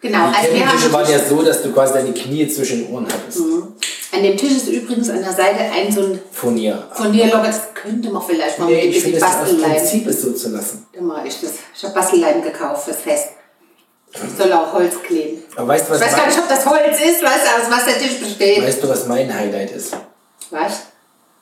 Genau, 0.01 0.29
Die 0.29 0.35
also 0.37 0.47
Campingtische 0.57 0.93
waren 0.93 1.11
ja 1.11 1.19
so, 1.19 1.41
dass 1.41 1.61
du 1.61 1.73
quasi 1.73 1.93
deine 1.93 2.13
Knie 2.13 2.47
zwischen 2.47 2.85
den 2.85 2.93
Ohren 2.93 3.05
hattest. 3.11 3.41
An 4.11 4.23
dem 4.23 4.37
Tisch 4.37 4.53
ist 4.53 4.67
übrigens 4.69 5.09
an 5.09 5.21
der 5.21 5.33
Seite 5.33 5.59
ein 5.59 5.91
so 5.91 6.01
ein 6.01 6.19
Furnier. 6.31 6.87
Furnierloch. 6.93 7.43
Das 7.43 7.73
könnte 7.75 8.09
man 8.09 8.21
vielleicht 8.23 8.57
mal 8.57 8.65
Nee, 8.67 8.75
mit 8.75 8.83
ein 8.85 8.87
bisschen 8.89 9.03
finde, 9.11 9.19
das 9.19 9.35
Bastelleim. 9.37 9.71
Prinzip 9.73 10.07
ist 10.07 10.21
so 10.21 10.31
zu 10.31 10.49
lassen. 10.49 10.87
Da 10.93 11.01
mache 11.01 11.27
ich 11.27 11.41
das. 11.41 11.51
Ich 11.75 11.83
habe 11.83 11.93
Bastelleim 11.93 12.41
gekauft 12.41 12.85
fürs 12.85 12.97
Fest. 12.97 13.27
Soll 14.37 14.51
auch 14.53 14.73
Holz 14.73 15.01
kleben. 15.03 15.43
Aber 15.55 15.67
weißt 15.69 15.87
du, 15.87 15.91
was, 15.91 16.01
Ich 16.01 16.07
weiß 16.07 16.15
gar 16.15 16.25
nicht, 16.27 16.39
ob 16.39 16.49
das 16.49 16.65
Holz 16.65 16.97
ist, 16.99 17.23
weißt 17.23 17.45
du, 17.45 17.61
aus 17.61 17.69
was 17.69 17.85
der 17.85 17.99
Tisch 17.99 18.19
besteht. 18.19 18.63
weißt 18.63 18.83
du, 18.83 18.89
was 18.89 19.05
mein 19.07 19.31
Highlight 19.33 19.71
ist? 19.71 19.95
Was? 20.49 20.81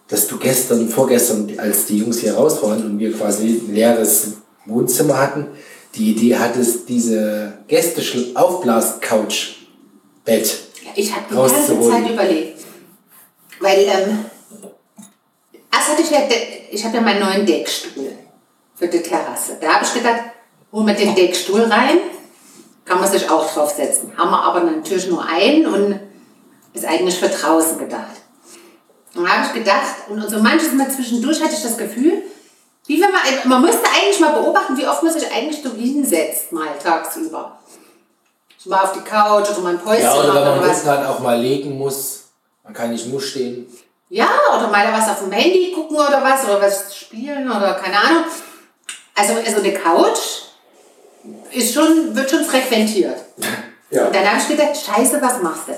Dass 0.10 0.28
du 0.28 0.38
gestern, 0.38 0.90
vorgestern, 0.90 1.50
als 1.58 1.86
die 1.86 2.00
Jungs 2.00 2.20
hier 2.20 2.36
raus 2.36 2.62
waren 2.62 2.84
und 2.86 3.00
wir 3.00 3.14
quasi 3.14 3.62
ein 3.68 3.74
leeres 3.74 4.34
Wohnzimmer 4.66 5.18
hatten, 5.18 5.48
die 5.96 6.12
Idee 6.12 6.38
hattest, 6.38 6.90
diese 6.90 7.58
Gäste-Aufblas-Couch-Bett. 7.68 10.58
Ich 10.96 11.14
habe 11.14 11.26
die 11.30 11.36
ganze. 11.36 11.90
Zeit 11.90 12.10
überlegt. 12.10 12.60
Weil, 13.60 13.80
ähm, 13.80 14.26
erst 15.72 15.90
hatte 15.90 16.02
ich 16.02 16.12
ja, 16.12 16.20
ich 16.70 16.84
habe 16.86 16.96
ja 16.98 17.02
meinen 17.02 17.20
neuen 17.20 17.46
Deckstuhl 17.46 18.12
für 18.76 18.88
die 18.88 19.02
Terrasse. 19.02 19.58
Da 19.60 19.76
habe 19.76 19.86
ich 19.86 19.94
gedacht, 19.94 20.22
hol 20.72 20.84
mir 20.84 20.94
den 20.94 21.16
Deckstuhl 21.16 21.62
rein, 21.62 21.98
kann 22.88 23.00
man 23.02 23.12
sich 23.12 23.30
auch 23.30 23.54
draufsetzen. 23.54 24.18
Haben 24.18 24.32
wir 24.32 24.42
aber 24.42 24.62
natürlich 24.62 25.08
nur 25.08 25.24
einen 25.24 25.66
und 25.68 26.00
ist 26.74 26.86
eigentlich 26.86 27.20
für 27.20 27.28
draußen 27.28 27.78
gedacht. 27.78 28.22
Und 29.14 29.26
da 29.26 29.30
habe 29.30 29.48
ich 29.48 29.54
gedacht, 29.54 29.96
und 30.10 30.30
so 30.30 30.40
manches 30.40 30.74
Mal 30.74 30.90
zwischendurch 30.90 31.42
hatte 31.42 31.54
ich 31.54 31.64
das 31.64 31.78
Gefühl, 31.78 32.24
wie 32.86 33.02
wenn 33.02 33.12
man, 33.12 33.22
man 33.46 33.62
müsste 33.62 33.84
eigentlich 33.90 34.20
mal 34.20 34.40
beobachten, 34.40 34.78
wie 34.78 34.88
oft 34.88 35.04
man 35.04 35.12
sich 35.12 35.30
eigentlich 35.30 35.62
so 35.62 35.72
hinsetzt, 35.74 36.52
mal 36.52 36.68
tagsüber. 36.82 37.60
So 38.58 38.70
Mal 38.70 38.84
auf 38.84 38.94
die 38.94 39.02
Couch 39.02 39.50
oder 39.50 39.60
mal 39.60 39.74
ein 39.74 39.80
Päuschen 39.80 40.04
Ja, 40.04 40.16
oder 40.16 40.36
wenn 40.36 40.62
man 40.62 40.70
was. 40.70 40.86
Halt 40.86 41.06
auch 41.08 41.20
mal 41.20 41.40
legen 41.40 41.78
muss. 41.78 42.24
Man 42.64 42.74
kann 42.74 42.92
nicht 42.92 43.08
nur 43.08 43.22
stehen. 43.22 43.68
Ja, 44.10 44.30
oder 44.56 44.68
mal 44.68 44.88
was 44.94 45.10
auf 45.10 45.20
dem 45.20 45.32
Handy 45.32 45.74
gucken 45.74 45.98
oder 45.98 46.24
was, 46.24 46.46
oder 46.46 46.62
was 46.62 46.96
spielen 46.96 47.50
oder 47.50 47.74
keine 47.74 47.98
Ahnung. 48.00 48.24
Also, 49.16 49.34
also 49.34 49.58
eine 49.58 49.74
Couch 49.74 50.47
ist 51.54 51.74
schon, 51.74 52.16
wird 52.16 52.30
schon 52.30 52.44
frequentiert. 52.46 53.18
Ja. 53.90 54.08
Und 54.08 54.14
dann 54.14 54.30
habe 54.30 54.38
ich 54.42 54.48
gedacht, 54.50 54.72
scheiße, 54.76 55.22
was 55.22 55.42
machst 55.42 55.70
du? 55.70 55.74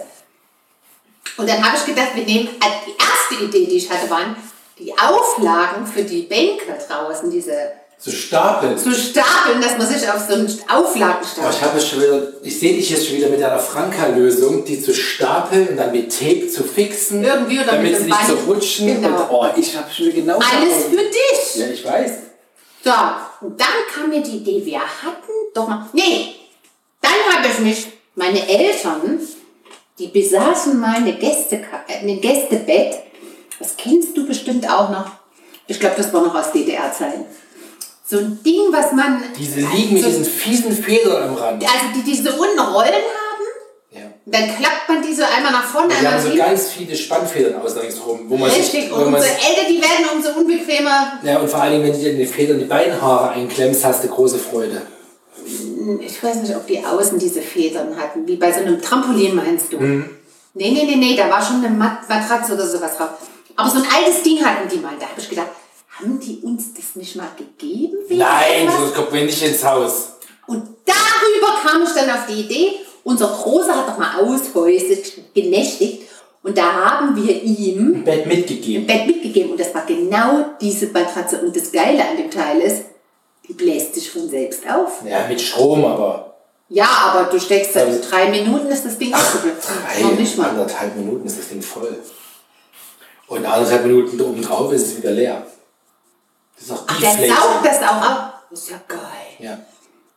Und 1.39 1.47
dann 1.47 1.63
habe 1.63 1.77
ich 1.77 1.85
gedacht, 1.85 2.07
wir 2.15 2.23
nehmen, 2.25 2.49
also 2.59 2.75
die 2.87 2.95
erste 2.99 3.45
Idee, 3.45 3.67
die 3.69 3.77
ich 3.77 3.87
hatte, 3.87 4.09
waren 4.09 4.35
die 4.79 4.91
Auflagen 4.97 5.85
für 5.85 6.01
die 6.01 6.23
Bänke 6.23 6.75
draußen, 6.87 7.29
diese 7.29 7.53
So 7.99 8.09
stapeln. 8.09 8.75
zu 8.75 8.91
stapeln, 8.91 9.61
dass 9.61 9.77
man 9.77 9.85
sich 9.85 10.09
auf 10.09 10.21
so 10.27 10.33
einen 10.33 10.47
Auflagen 10.67 11.17
Aber 11.17 11.21
ich 11.21 11.29
stapelt. 11.29 11.61
habe 11.61 11.79
schon 11.79 12.01
wieder, 12.01 12.27
ich 12.41 12.59
sehe 12.59 12.73
dich 12.73 12.89
jetzt 12.89 13.05
schon 13.07 13.17
wieder 13.17 13.29
mit 13.29 13.43
einer 13.43 13.59
Franka-Lösung, 13.59 14.65
die 14.65 14.81
zu 14.81 14.91
stapeln 14.95 15.67
und 15.67 15.77
dann 15.77 15.91
mit 15.91 16.11
Tape 16.11 16.47
zu 16.49 16.63
fixen, 16.63 17.23
Irgendwie 17.23 17.59
oder 17.59 17.73
damit 17.73 17.91
mit 17.91 17.99
sie 18.01 18.05
nicht 18.07 18.27
so 18.27 18.33
rutschen. 18.51 18.87
Genau. 19.03 19.21
Und, 19.21 19.29
oh, 19.29 19.45
ich 19.55 19.77
habe 19.77 19.85
schon 19.95 20.07
wieder 20.07 20.15
genau 20.21 20.39
Alles 20.39 20.85
für 20.85 20.95
dich. 20.97 21.55
Ja, 21.57 21.67
ich 21.67 21.85
weiß. 21.85 22.11
So, 22.83 22.91
und 23.45 23.59
dann 23.59 23.67
kam 23.93 24.09
mir 24.09 24.21
die 24.23 24.37
Idee, 24.37 24.65
wir 24.65 24.79
hatten 24.79 25.31
doch 25.61 25.67
mal. 25.67 25.87
Nee, 25.93 26.35
dann 27.01 27.11
habe 27.35 27.47
ich 27.47 27.59
mich, 27.59 27.87
meine 28.15 28.47
Eltern, 28.47 29.19
die 29.97 30.07
besaßen 30.07 30.79
mal 30.79 30.95
eine 30.95 31.13
Gäste, 31.13 31.61
ein 31.87 32.21
Gästebett. 32.21 32.95
Das 33.59 33.75
kennst 33.77 34.15
du 34.15 34.25
bestimmt 34.25 34.69
auch 34.69 34.89
noch. 34.89 35.05
Ich 35.67 35.79
glaube, 35.79 35.95
das 35.97 36.11
war 36.13 36.21
noch 36.21 36.33
aus 36.35 36.51
DDR-Zeiten. 36.51 37.25
So 38.05 38.17
ein 38.17 38.39
Ding, 38.43 38.71
was 38.71 38.91
man. 38.93 39.21
Diese 39.37 39.59
liegen 39.59 39.93
mit 39.93 40.03
so, 40.03 40.09
diesen 40.09 40.25
fiesen 40.25 40.71
Federn 40.71 41.29
am 41.29 41.35
Rand. 41.35 41.63
Also 41.63 41.85
die, 41.95 42.01
die 42.01 42.15
so 42.17 42.29
unten 42.31 42.59
Rollen 42.59 42.87
haben. 42.93 43.43
Ja. 43.91 44.01
Dann 44.25 44.55
klappt 44.57 44.87
man 44.89 45.01
die 45.03 45.13
so 45.13 45.23
einmal 45.23 45.51
nach 45.51 45.65
vorne, 45.65 45.93
Die 45.99 46.07
haben 46.07 46.17
so 46.19 46.29
hinten. 46.29 46.37
ganz 46.45 46.69
viele 46.69 46.95
Spannfedern 46.95 47.61
außen 47.61 47.79
ringsherum, 47.81 48.21
wo 48.29 48.37
man 48.37 48.49
Richtig, 48.49 48.71
sich, 48.71 48.83
und 48.91 48.99
wo 48.99 49.05
umso 49.05 49.11
man, 49.11 49.21
älter 49.21 49.67
die 49.69 49.79
werden, 49.81 50.05
umso 50.15 50.29
unbequemer. 50.39 51.19
ja, 51.23 51.37
und 51.39 51.49
vor 51.49 51.61
allem, 51.61 51.83
wenn 51.83 51.91
du 51.91 51.99
dir 51.99 52.11
in 52.11 52.17
die 52.17 52.25
Federn 52.25 52.57
die 52.59 52.65
Beinhaare 52.65 53.31
einklemmst, 53.31 53.83
hast 53.85 54.03
du 54.03 54.07
große 54.07 54.39
Freude. 54.39 54.81
Ich 56.01 56.23
weiß 56.23 56.37
nicht, 56.37 56.55
ob 56.55 56.67
die 56.67 56.83
außen 56.83 57.17
diese 57.19 57.41
Federn 57.41 57.95
hatten, 57.95 58.27
wie 58.27 58.35
bei 58.35 58.51
so 58.51 58.59
einem 58.59 58.81
Trampolin 58.81 59.35
meinst 59.35 59.73
du. 59.73 59.79
Mhm. 59.79 60.09
Nee, 60.53 60.71
nee, 60.71 60.83
nee, 60.85 60.95
nee, 60.95 61.15
da 61.15 61.29
war 61.29 61.41
schon 61.41 61.63
eine 61.63 61.69
Mat 61.69 62.07
Matratze 62.09 62.53
oder 62.53 62.67
sowas 62.67 62.97
drauf. 62.97 63.09
Aber 63.55 63.69
so 63.69 63.77
ein 63.77 63.85
altes 63.93 64.23
Ding 64.23 64.43
hatten 64.43 64.67
die 64.69 64.77
mal. 64.77 64.93
Da 64.99 65.07
habe 65.07 65.19
ich 65.19 65.29
gedacht, 65.29 65.49
haben 65.99 66.19
die 66.19 66.39
uns 66.43 66.73
das 66.73 66.95
nicht 66.95 67.15
mal 67.15 67.29
gegeben? 67.37 67.97
Nein, 68.09 68.69
sonst 68.75 68.95
kommt 68.95 69.11
man 69.11 69.25
nicht 69.25 69.41
ins 69.41 69.63
Haus. 69.63 70.13
Und 70.47 70.63
darüber 70.85 71.59
kam 71.63 71.83
ich 71.83 71.89
dann 71.89 72.09
auf 72.09 72.25
die 72.27 72.41
Idee, 72.41 72.71
unser 73.03 73.27
Großer 73.27 73.75
hat 73.75 73.87
doch 73.87 73.97
mal 73.97 74.19
aushäusig 74.21 75.23
genächtigt 75.33 76.03
und 76.41 76.57
da 76.57 76.73
haben 76.73 77.15
wir 77.15 77.43
ihm 77.43 78.03
Bett 78.03 78.23
ein 78.23 78.27
mitgegeben. 78.29 78.87
Bett 78.87 79.07
mitgegeben 79.07 79.51
und 79.51 79.59
das 79.59 79.73
war 79.73 79.85
genau 79.85 80.45
diese 80.61 80.87
Matratze. 80.87 81.41
Und 81.41 81.55
das 81.55 81.71
Geile 81.71 82.07
an 82.07 82.17
dem 82.17 82.31
Teil 82.31 82.61
ist, 82.61 82.85
die 83.49 83.53
bläst 83.53 83.95
sich 83.95 84.09
von 84.11 84.29
selbst 84.29 84.61
auf. 84.69 85.01
Ja, 85.05 85.25
mit 85.27 85.41
Strom, 85.41 85.83
aber 85.83 86.35
Ja, 86.69 86.85
aber 87.11 87.29
du 87.31 87.39
steckst 87.39 87.75
da 87.75 87.81
in 87.81 87.99
drei 88.01 88.29
Minuten 88.29 88.67
ist 88.67 88.85
das 88.85 88.97
Ding 88.97 89.13
aufgeblitzt. 89.13 89.67
drei, 89.67 90.01
Noch 90.03 90.11
nicht 90.17 90.37
mal. 90.37 90.49
anderthalb 90.51 90.95
Minuten 90.95 91.25
ist 91.27 91.39
das 91.39 91.49
Ding 91.49 91.61
voll. 91.61 91.97
Und 93.27 93.45
anderthalb 93.45 93.85
Minuten 93.85 94.19
oben 94.21 94.41
drauf 94.41 94.71
ist 94.71 94.83
es 94.87 94.97
wieder 94.97 95.11
leer. 95.11 95.45
Das 96.55 96.65
ist 96.65 96.71
auch 96.71 96.83
Ach, 96.87 96.99
der 96.99 97.11
saugt 97.11 97.65
das 97.65 97.77
auch 97.77 98.01
ab. 98.01 98.43
Das 98.49 98.59
ist 98.61 98.69
ja 98.71 98.81
geil. 98.87 98.99
Ja. 99.39 99.57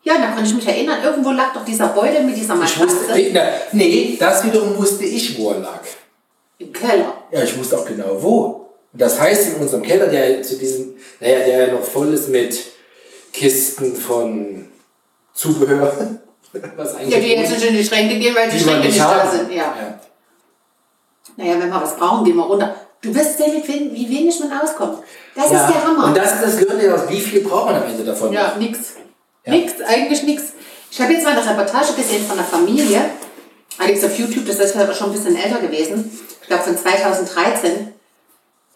Ja, 0.04 0.18
da 0.18 0.32
kann 0.32 0.44
ich 0.44 0.52
mich 0.54 0.66
erinnern, 0.66 0.98
irgendwo 1.02 1.30
lag 1.30 1.52
doch 1.54 1.64
dieser 1.64 1.88
Beutel 1.88 2.24
mit 2.24 2.36
dieser 2.36 2.54
Ich 2.54 2.60
wusste, 2.80 2.84
Matratze 3.02 3.12
nee, 3.14 3.30
na, 3.32 3.42
nee, 3.72 4.16
das 4.18 4.42
wiederum 4.44 4.76
wusste 4.76 5.04
ich, 5.04 5.38
wo 5.38 5.50
er 5.50 5.58
lag. 5.60 5.80
im 6.58 6.72
Keller. 6.72 7.14
Ja, 7.30 7.42
ich 7.42 7.56
wusste 7.56 7.78
auch 7.78 7.84
genau 7.84 8.20
wo. 8.20 8.66
Das 8.94 9.20
heißt, 9.20 9.50
in 9.50 9.54
unserem 9.62 9.82
Keller, 9.82 10.06
der 10.08 10.42
zu 10.42 10.56
diesem, 10.58 10.94
naja, 11.20 11.38
der 11.46 11.66
ja 11.68 11.72
noch 11.74 11.82
voll 11.84 12.12
ist 12.12 12.28
mit 12.30 12.58
Kisten 13.32 13.96
von 13.96 14.68
Zubehör, 15.34 15.92
was 16.76 16.94
eigentlich 16.96 17.14
Ja, 17.14 17.20
die 17.20 17.28
jetzt 17.28 17.50
nicht 17.50 17.64
in 17.64 17.76
die 17.76 17.84
Schränke 17.84 18.18
gehen, 18.18 18.34
weil 18.34 18.50
die, 18.50 18.58
die 18.58 18.62
Schränke 18.64 18.88
nicht 18.88 19.00
da 19.00 19.30
sind. 19.30 19.50
Ja. 19.50 19.56
Ja. 19.56 20.00
Naja, 21.36 21.52
wenn 21.60 21.68
wir 21.70 21.80
was 21.82 21.96
brauchen, 21.96 22.24
gehen 22.24 22.36
wir 22.36 22.44
runter. 22.44 22.74
Du 23.00 23.14
wirst 23.14 23.38
sehen, 23.38 23.54
mit 23.54 23.66
wen- 23.66 23.92
wie 23.94 24.08
wenig 24.08 24.38
man 24.40 24.52
auskommt. 24.60 24.98
Das 25.34 25.50
Ja, 25.50 25.66
ist 25.66 25.74
der 25.74 25.84
Hammer. 25.84 26.04
Und 26.04 26.16
das, 26.16 26.40
das 26.40 26.58
gehört 26.58 26.82
ja 26.82 26.94
auch, 26.94 27.08
wie 27.08 27.20
viel 27.20 27.40
braucht 27.40 27.66
man 27.66 27.76
am 27.82 27.88
Ende 27.88 28.04
davon? 28.04 28.32
Ja, 28.32 28.54
nix. 28.58 28.78
Ja. 29.44 29.52
Nix, 29.54 29.72
eigentlich 29.80 30.22
nix. 30.24 30.42
Ich 30.90 31.00
habe 31.00 31.12
jetzt 31.14 31.24
mal 31.24 31.36
eine 31.36 31.48
Reportage 31.48 31.94
gesehen 31.94 32.24
von 32.24 32.38
einer 32.38 32.46
Familie, 32.46 33.00
allerdings 33.78 34.04
auf 34.04 34.16
YouTube, 34.18 34.46
das 34.46 34.58
ist 34.58 34.76
aber 34.76 34.92
schon 34.94 35.08
ein 35.08 35.12
bisschen 35.14 35.36
älter 35.36 35.58
gewesen, 35.58 36.16
ich 36.42 36.46
glaube 36.46 36.62
von 36.64 36.76
2013. 36.76 37.92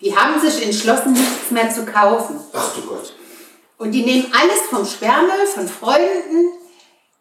Die 0.00 0.16
haben 0.16 0.40
sich 0.40 0.64
entschlossen, 0.64 1.12
nichts 1.12 1.50
mehr 1.50 1.70
zu 1.70 1.84
kaufen. 1.84 2.40
Ach 2.52 2.74
du 2.74 2.82
Gott. 2.82 3.12
Und 3.78 3.92
die 3.92 4.02
nehmen 4.02 4.32
alles 4.32 4.62
vom 4.70 4.86
Sperrmüll, 4.86 5.46
von 5.54 5.68
Freunden, 5.68 6.52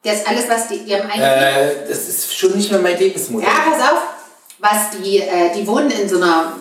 das 0.04 0.26
alles, 0.26 0.48
was 0.48 0.68
die, 0.68 0.86
die 0.86 0.96
haben 0.96 1.10
eigentlich... 1.10 1.22
Äh, 1.22 1.88
das 1.88 2.08
ist 2.08 2.38
schon 2.38 2.56
nicht 2.56 2.72
mehr 2.72 2.80
mein 2.80 2.98
Lebensmodell. 2.98 3.48
Ja, 3.48 3.72
pass 3.72 3.92
auf, 3.92 4.02
was 4.60 4.98
die, 4.98 5.20
äh, 5.20 5.54
die 5.54 5.68
wohnen 5.68 5.92
in 5.92 6.08
so 6.08 6.18
einer, 6.18 6.56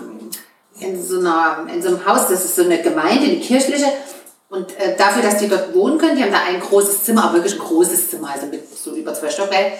in 0.80 1.06
so 1.06 1.18
einer, 1.18 1.66
in 1.72 1.82
so 1.82 1.88
einem 1.88 2.06
Haus, 2.06 2.28
das 2.28 2.44
ist 2.44 2.56
so 2.56 2.62
eine 2.62 2.82
Gemeinde, 2.82 3.26
eine 3.26 3.40
kirchliche. 3.40 3.86
Und 4.48 4.76
äh, 4.78 4.96
dafür, 4.96 5.22
dass 5.22 5.38
die 5.38 5.48
dort 5.48 5.74
wohnen 5.74 5.98
können, 5.98 6.16
die 6.16 6.22
haben 6.22 6.32
da 6.32 6.42
ein 6.46 6.60
großes 6.60 7.04
Zimmer, 7.04 7.24
aber 7.24 7.34
wirklich 7.34 7.54
ein 7.54 7.66
großes 7.66 8.10
Zimmer, 8.10 8.30
also 8.30 8.46
mit 8.46 8.62
so 8.76 8.92
über 8.94 9.14
zwei 9.14 9.30
Stockwerken, 9.30 9.78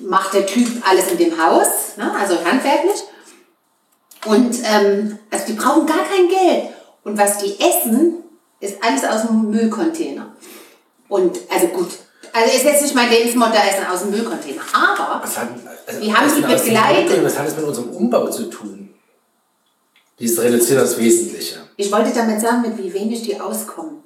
macht 0.00 0.34
der 0.34 0.46
Typ 0.46 0.68
alles 0.88 1.10
in 1.10 1.18
dem 1.18 1.42
Haus, 1.42 1.96
ne, 1.96 2.12
also 2.18 2.44
handwerklich. 2.44 3.02
Und 4.24 4.56
ähm, 4.64 5.18
also 5.30 5.46
die 5.46 5.52
brauchen 5.52 5.86
gar 5.86 6.04
kein 6.04 6.28
Geld. 6.28 6.74
Und 7.04 7.16
was 7.18 7.38
die 7.38 7.58
essen, 7.60 8.24
ist 8.60 8.82
alles 8.82 9.04
aus 9.04 9.26
dem 9.26 9.50
Müllcontainer. 9.50 10.34
Und 11.08 11.38
also 11.50 11.68
gut, 11.68 11.88
also 12.32 12.54
ist 12.54 12.64
jetzt 12.64 12.82
nicht 12.82 12.94
mein 12.94 13.10
Lebensmotto, 13.10 13.54
Essen 13.54 13.86
aus 13.86 14.00
dem 14.00 14.10
Müllcontainer. 14.10 14.60
Aber 14.72 15.22
Was 15.22 15.38
hat, 15.38 15.48
also, 15.86 16.00
Die 16.00 16.14
haben 16.14 16.28
sie 16.28 16.40
begleitet. 16.40 17.24
Was 17.24 17.38
hat 17.38 17.46
das 17.46 17.56
mit 17.56 17.64
unserem 17.64 17.90
Umbau 17.90 18.28
zu 18.28 18.50
tun? 18.50 18.94
Dieses 20.18 20.42
reduziert 20.42 20.80
das 20.80 20.98
Wesentliche. 20.98 21.56
Ich 21.76 21.92
wollte 21.92 22.12
damit 22.12 22.40
sagen, 22.40 22.62
mit 22.62 22.76
wie 22.76 22.92
wenig 22.92 23.22
die 23.22 23.40
auskommen. 23.40 24.02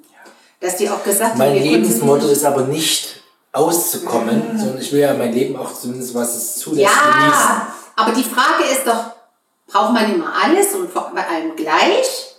Dass 0.59 0.77
die 0.77 0.89
auch 0.89 1.03
gesagt 1.03 1.37
Mein 1.37 1.49
haben, 1.49 1.55
wir 1.55 1.71
Lebensmotto 1.71 2.27
ist 2.27 2.45
aber 2.45 2.61
nicht 2.61 3.21
auszukommen, 3.51 4.57
sondern 4.57 4.79
ich 4.79 4.91
will 4.91 5.01
ja 5.01 5.13
mein 5.13 5.33
Leben 5.33 5.55
auch 5.57 5.73
zumindest, 5.73 6.15
was 6.15 6.35
es 6.35 6.55
zulässt, 6.55 6.89
genießen. 6.89 7.19
Ja, 7.19 7.67
aber 7.95 8.11
die 8.13 8.23
Frage 8.23 8.63
ist 8.71 8.85
doch, 8.85 9.11
braucht 9.67 9.93
man 9.93 10.13
immer 10.13 10.33
alles 10.33 10.73
und 10.73 10.89
vor 10.89 11.11
allem 11.15 11.55
gleich? 11.55 12.32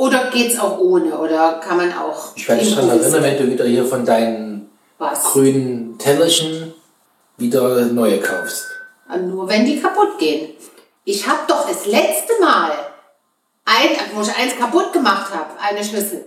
Oder 0.00 0.30
geht 0.30 0.50
es 0.50 0.58
auch 0.58 0.78
ohne? 0.78 1.14
Oder 1.18 1.60
kann 1.62 1.76
man 1.76 1.92
auch. 1.92 2.34
Ich 2.34 2.48
werde 2.48 2.64
dich 2.64 2.74
daran 2.74 2.88
erinnern, 2.88 3.22
wenn 3.22 3.36
du 3.36 3.46
wieder 3.48 3.66
hier 3.66 3.84
von 3.84 4.02
deinen 4.02 4.70
Was? 4.96 5.24
grünen 5.24 5.98
Tellerchen 5.98 6.72
wieder 7.36 7.84
neue 7.84 8.18
kaufst. 8.18 8.64
Nur 9.20 9.46
wenn 9.46 9.66
die 9.66 9.78
kaputt 9.78 10.18
gehen. 10.18 10.54
Ich 11.04 11.28
habe 11.28 11.40
doch 11.46 11.68
das 11.68 11.84
letzte 11.84 12.32
Mal, 12.40 12.70
ein, 13.66 13.90
wo 14.14 14.22
ich 14.22 14.34
eins 14.34 14.56
kaputt 14.58 14.90
gemacht 14.94 15.34
habe, 15.34 15.50
eine 15.60 15.84
Schüssel. 15.84 16.26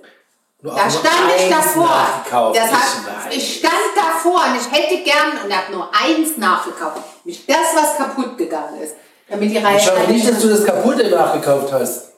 Nur 0.61 0.75
Da 0.75 0.87
stand 0.87 1.31
ich 1.35 1.49
davor. 1.49 1.89
Das 2.53 2.65
Ich 2.65 2.71
hat, 2.71 3.33
ich 3.35 3.57
stand 3.57 3.73
davor 3.95 4.43
und 4.49 4.55
ich 4.55 4.71
hätte 4.71 5.03
gern 5.03 5.31
und 5.43 5.51
habe 5.51 5.71
nur 5.71 5.89
eins 5.91 6.37
nachgekauft. 6.37 7.01
Nicht 7.25 7.49
das, 7.49 7.73
was 7.75 7.97
kaputt 7.97 8.37
gegangen 8.37 8.83
ist. 8.83 8.93
Damit 9.27 9.49
die 9.49 9.57
Reihe 9.57 9.77
Ich 9.77 9.89
hoffe 9.89 10.11
nicht, 10.11 10.29
dass 10.29 10.39
du 10.39 10.49
das 10.49 10.63
kaputte 10.63 11.09
nachgekauft 11.09 11.73
hast. 11.73 12.12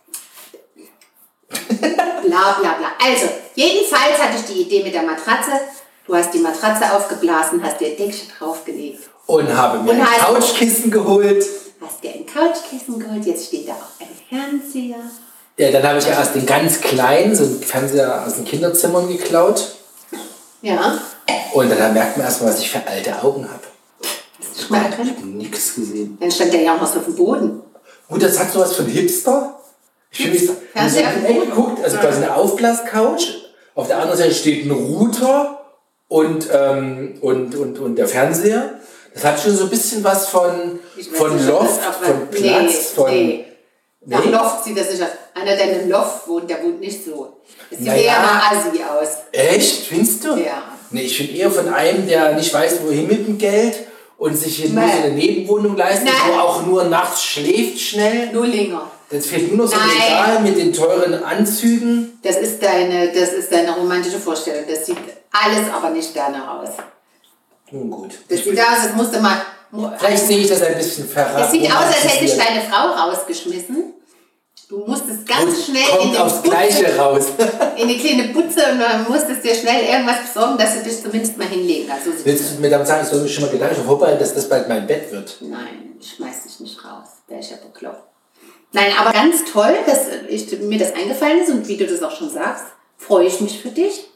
Bla 1.79 2.53
bla 2.59 2.73
bla. 2.73 2.87
Also, 3.03 3.27
jedenfalls 3.55 4.17
hatte 4.19 4.37
ich 4.37 4.45
die 4.53 4.61
Idee 4.63 4.83
mit 4.83 4.93
der 4.93 5.03
Matratze. 5.03 5.51
Du 6.07 6.15
hast 6.15 6.33
die 6.33 6.39
Matratze 6.39 6.93
aufgeblasen, 6.93 7.63
hast 7.63 7.79
dir 7.79 7.95
Deckchen 7.95 8.29
draufgelegt, 8.37 9.09
Und 9.25 9.55
habe 9.55 9.79
mir 9.79 9.91
Und 9.91 10.01
ein 10.01 10.05
Couchkissen 10.05 10.91
geholt. 10.91 11.43
hast 11.81 12.03
dir 12.03 12.11
ein 12.13 12.25
Couchkissen 12.25 12.99
geholt, 12.99 13.25
jetzt 13.25 13.47
steht 13.47 13.67
da 13.67 13.73
auch 13.73 13.99
ein 13.99 14.07
Fernseher. 14.29 14.97
Ja, 15.57 15.71
dann 15.71 15.83
habe 15.83 15.97
ich 15.99 16.05
erst 16.07 16.35
den 16.35 16.45
ganz 16.45 16.79
kleinen, 16.81 17.35
so 17.35 17.43
einen 17.45 17.61
Fernseher 17.61 18.23
aus 18.27 18.35
den 18.35 18.45
Kinderzimmern 18.45 19.07
geklaut. 19.07 19.75
Ja, 20.61 20.99
Und 21.53 21.69
dann 21.69 21.93
merkt 21.93 22.17
man 22.17 22.25
erstmal, 22.25 22.51
was 22.51 22.59
ich 22.59 22.69
für 22.69 22.85
alte 22.85 23.21
Augen 23.23 23.47
habe. 23.47 23.63
schon 24.59 24.77
mal 24.77 24.89
drin? 24.91 25.37
Nix 25.37 25.75
gesehen. 25.75 26.17
Dann 26.19 26.31
stand 26.31 26.53
der 26.53 26.61
ja 26.61 26.75
auch 26.75 26.81
noch 26.81 26.91
so 26.91 26.99
auf 26.99 27.05
dem 27.05 27.15
Boden. 27.15 27.61
Gut, 28.09 28.21
das 28.21 28.37
hat 28.39 28.51
sowas 28.51 28.75
von 28.75 28.85
Hipster. 28.85 29.59
Ich 30.17 30.21
finde, 30.23 30.37
ich 30.37 30.49
Fernseher 30.73 31.07
habe 31.07 31.17
auf 31.17 31.25
dem 31.27 31.35
Boden. 31.35 31.49
geguckt, 31.49 31.83
also 31.83 31.97
quasi 31.97 32.23
eine 32.23 32.35
Aufblascouch. 32.35 33.35
Auf 33.75 33.87
der 33.87 33.97
anderen 33.97 34.17
Seite 34.17 34.33
steht 34.33 34.65
ein 34.65 34.71
Router 34.71 35.65
und, 36.07 36.47
ähm, 36.53 37.15
und, 37.21 37.55
und, 37.55 37.79
und 37.79 37.95
der 37.97 38.07
Fernseher. 38.07 38.79
Das 39.13 39.23
hat 39.25 39.39
schon 39.39 39.55
so 39.55 39.65
ein 39.65 39.69
bisschen 39.69 40.03
was 40.03 40.27
von, 40.29 40.79
von 41.13 41.35
nicht, 41.35 41.47
Loft, 41.47 41.81
von 41.81 42.27
Platz, 42.31 42.41
nee, 42.41 42.95
von. 42.95 43.09
Nee. 43.11 43.45
Nach 44.05 44.23
Nee? 44.23 44.31
Loft 44.31 44.63
sieht 44.63 44.77
das 44.77 44.91
nicht 44.91 45.01
aus. 45.01 45.09
Einer, 45.33 45.55
der 45.55 45.69
in 45.71 45.79
einem 45.81 45.89
Loft 45.89 46.27
wohnt, 46.27 46.49
der 46.49 46.63
wohnt 46.63 46.79
nicht 46.79 47.03
so. 47.03 47.37
Das 47.69 47.79
sieht 47.79 47.87
Naja. 47.87 48.01
eher 48.01 48.19
nach 48.21 48.51
Assi 48.51 48.81
aus. 48.83 49.07
Echt? 49.31 49.87
Findest 49.87 50.23
du? 50.23 50.35
Ja. 50.35 50.63
Nee, 50.91 51.01
ich 51.01 51.17
finde 51.17 51.33
eher 51.33 51.51
von 51.51 51.73
einem, 51.73 52.07
der 52.07 52.33
nicht 52.35 52.53
weiß, 52.53 52.79
wohin 52.85 53.07
mit 53.07 53.27
dem 53.27 53.37
Geld 53.37 53.79
und 54.17 54.37
sich 54.37 54.57
hier 54.57 54.69
nur 54.69 54.83
so 54.87 55.03
eine 55.03 55.13
Nebenwohnung 55.13 55.75
leistet, 55.75 56.05
Nein. 56.05 56.15
wo 56.35 56.39
auch 56.39 56.65
nur 56.65 56.83
nachts 56.85 57.23
schläft 57.23 57.79
schnell. 57.79 58.31
Nullinger. 58.31 58.89
Jetzt 59.15 59.27
fehlt 59.27 59.55
nur 59.55 59.65
noch 59.65 59.71
so 59.71 59.79
ein. 59.79 59.89
Regal 59.89 60.41
mit 60.41 60.57
den 60.57 60.73
teuren 60.73 61.23
Anzügen. 61.23 62.19
Das 62.21 62.35
ist 62.37 62.61
deine, 62.61 63.13
das 63.13 63.31
ist 63.31 63.51
deine 63.51 63.71
romantische 63.71 64.19
Vorstellung. 64.19 64.65
Das 64.69 64.85
sieht 64.85 64.97
alles 65.31 65.71
aber 65.73 65.89
nicht 65.91 66.11
danach 66.13 66.59
aus. 66.59 66.69
Nun 67.71 67.89
gut. 67.89 68.11
Das 68.29 68.43
sieht 68.43 68.59
aus, 68.59 68.83
als 68.83 68.95
musste 68.95 69.21
mal. 69.21 69.41
Vielleicht 69.97 70.27
sehe 70.27 70.39
ich 70.39 70.47
das 70.47 70.61
ein 70.61 70.77
bisschen 70.77 71.07
verraten. 71.07 71.43
Es 71.43 71.51
sieht 71.51 71.65
aus, 71.65 71.85
als 71.85 72.13
hätte 72.13 72.25
ich 72.25 72.37
deine 72.37 72.61
Frau 72.61 72.87
rausgeschmissen. 72.87 73.93
Du 74.67 74.79
musstest 74.79 75.27
ganz 75.27 75.65
schnell 75.65 75.83
in, 75.83 75.97
Kommt 75.97 76.15
den 76.15 76.21
aufs 76.21 76.35
Butze, 76.37 76.49
Gleiche 76.49 76.97
raus. 76.97 77.25
in 77.77 77.83
eine 77.83 77.97
kleine 77.97 78.33
Butze 78.33 78.63
und 78.71 78.79
dann 78.79 79.07
musstest 79.07 79.43
dir 79.43 79.53
schnell 79.53 79.83
irgendwas 79.85 80.21
besorgen, 80.25 80.57
dass 80.57 80.75
du 80.75 80.83
dich 80.83 81.01
zumindest 81.01 81.37
mal 81.37 81.47
hinlegen 81.47 81.87
kannst. 81.87 82.05
So 82.05 82.11
Willst 82.23 82.57
du 82.57 82.61
mir 82.61 82.69
damit 82.71 82.87
sagen, 82.87 83.03
ich 83.03 83.09
soll 83.09 83.21
mich 83.21 83.33
schon 83.33 83.43
mal 83.43 83.51
Gedanken 83.51 83.83
vorbereiten, 83.85 84.19
dass 84.19 84.33
das 84.33 84.49
bald 84.49 84.67
mein 84.67 84.87
Bett 84.87 85.11
wird? 85.11 85.37
Nein, 85.41 85.95
ich 85.99 86.15
schmeiß 86.15 86.43
dich 86.43 86.59
nicht 86.61 86.83
raus. 86.83 87.07
Ja 87.29 87.57
bekloppt. 87.57 88.14
Nein, 88.75 88.91
aber 88.99 89.13
ganz 89.13 89.45
toll, 89.49 89.73
dass 89.85 90.07
ich, 90.27 90.59
mir 90.59 90.77
das 90.77 90.93
eingefallen 90.93 91.41
ist 91.41 91.49
und 91.49 91.65
wie 91.65 91.77
du 91.77 91.87
das 91.87 92.03
auch 92.03 92.11
schon 92.11 92.29
sagst, 92.29 92.65
freue 92.97 93.25
ich 93.25 93.39
mich 93.39 93.61
für 93.61 93.69
dich. 93.69 94.07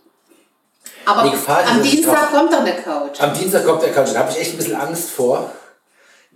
Aber 1.06 1.30
Die 1.30 1.34
ist, 1.36 1.48
am 1.48 1.82
Dienstag 1.82 2.32
kommt 2.32 2.52
doch 2.52 2.60
eine 2.60 2.74
Couch. 2.76 3.22
Am 3.22 3.34
Dienstag 3.34 3.66
kommt 3.66 3.82
der 3.84 3.94
Couch. 3.94 4.10
Da 4.14 4.20
habe 4.20 4.32
ich 4.32 4.40
echt 4.40 4.52
ein 4.54 4.58
bisschen 4.58 4.76
Angst 4.76 5.12
vor. 5.12 5.50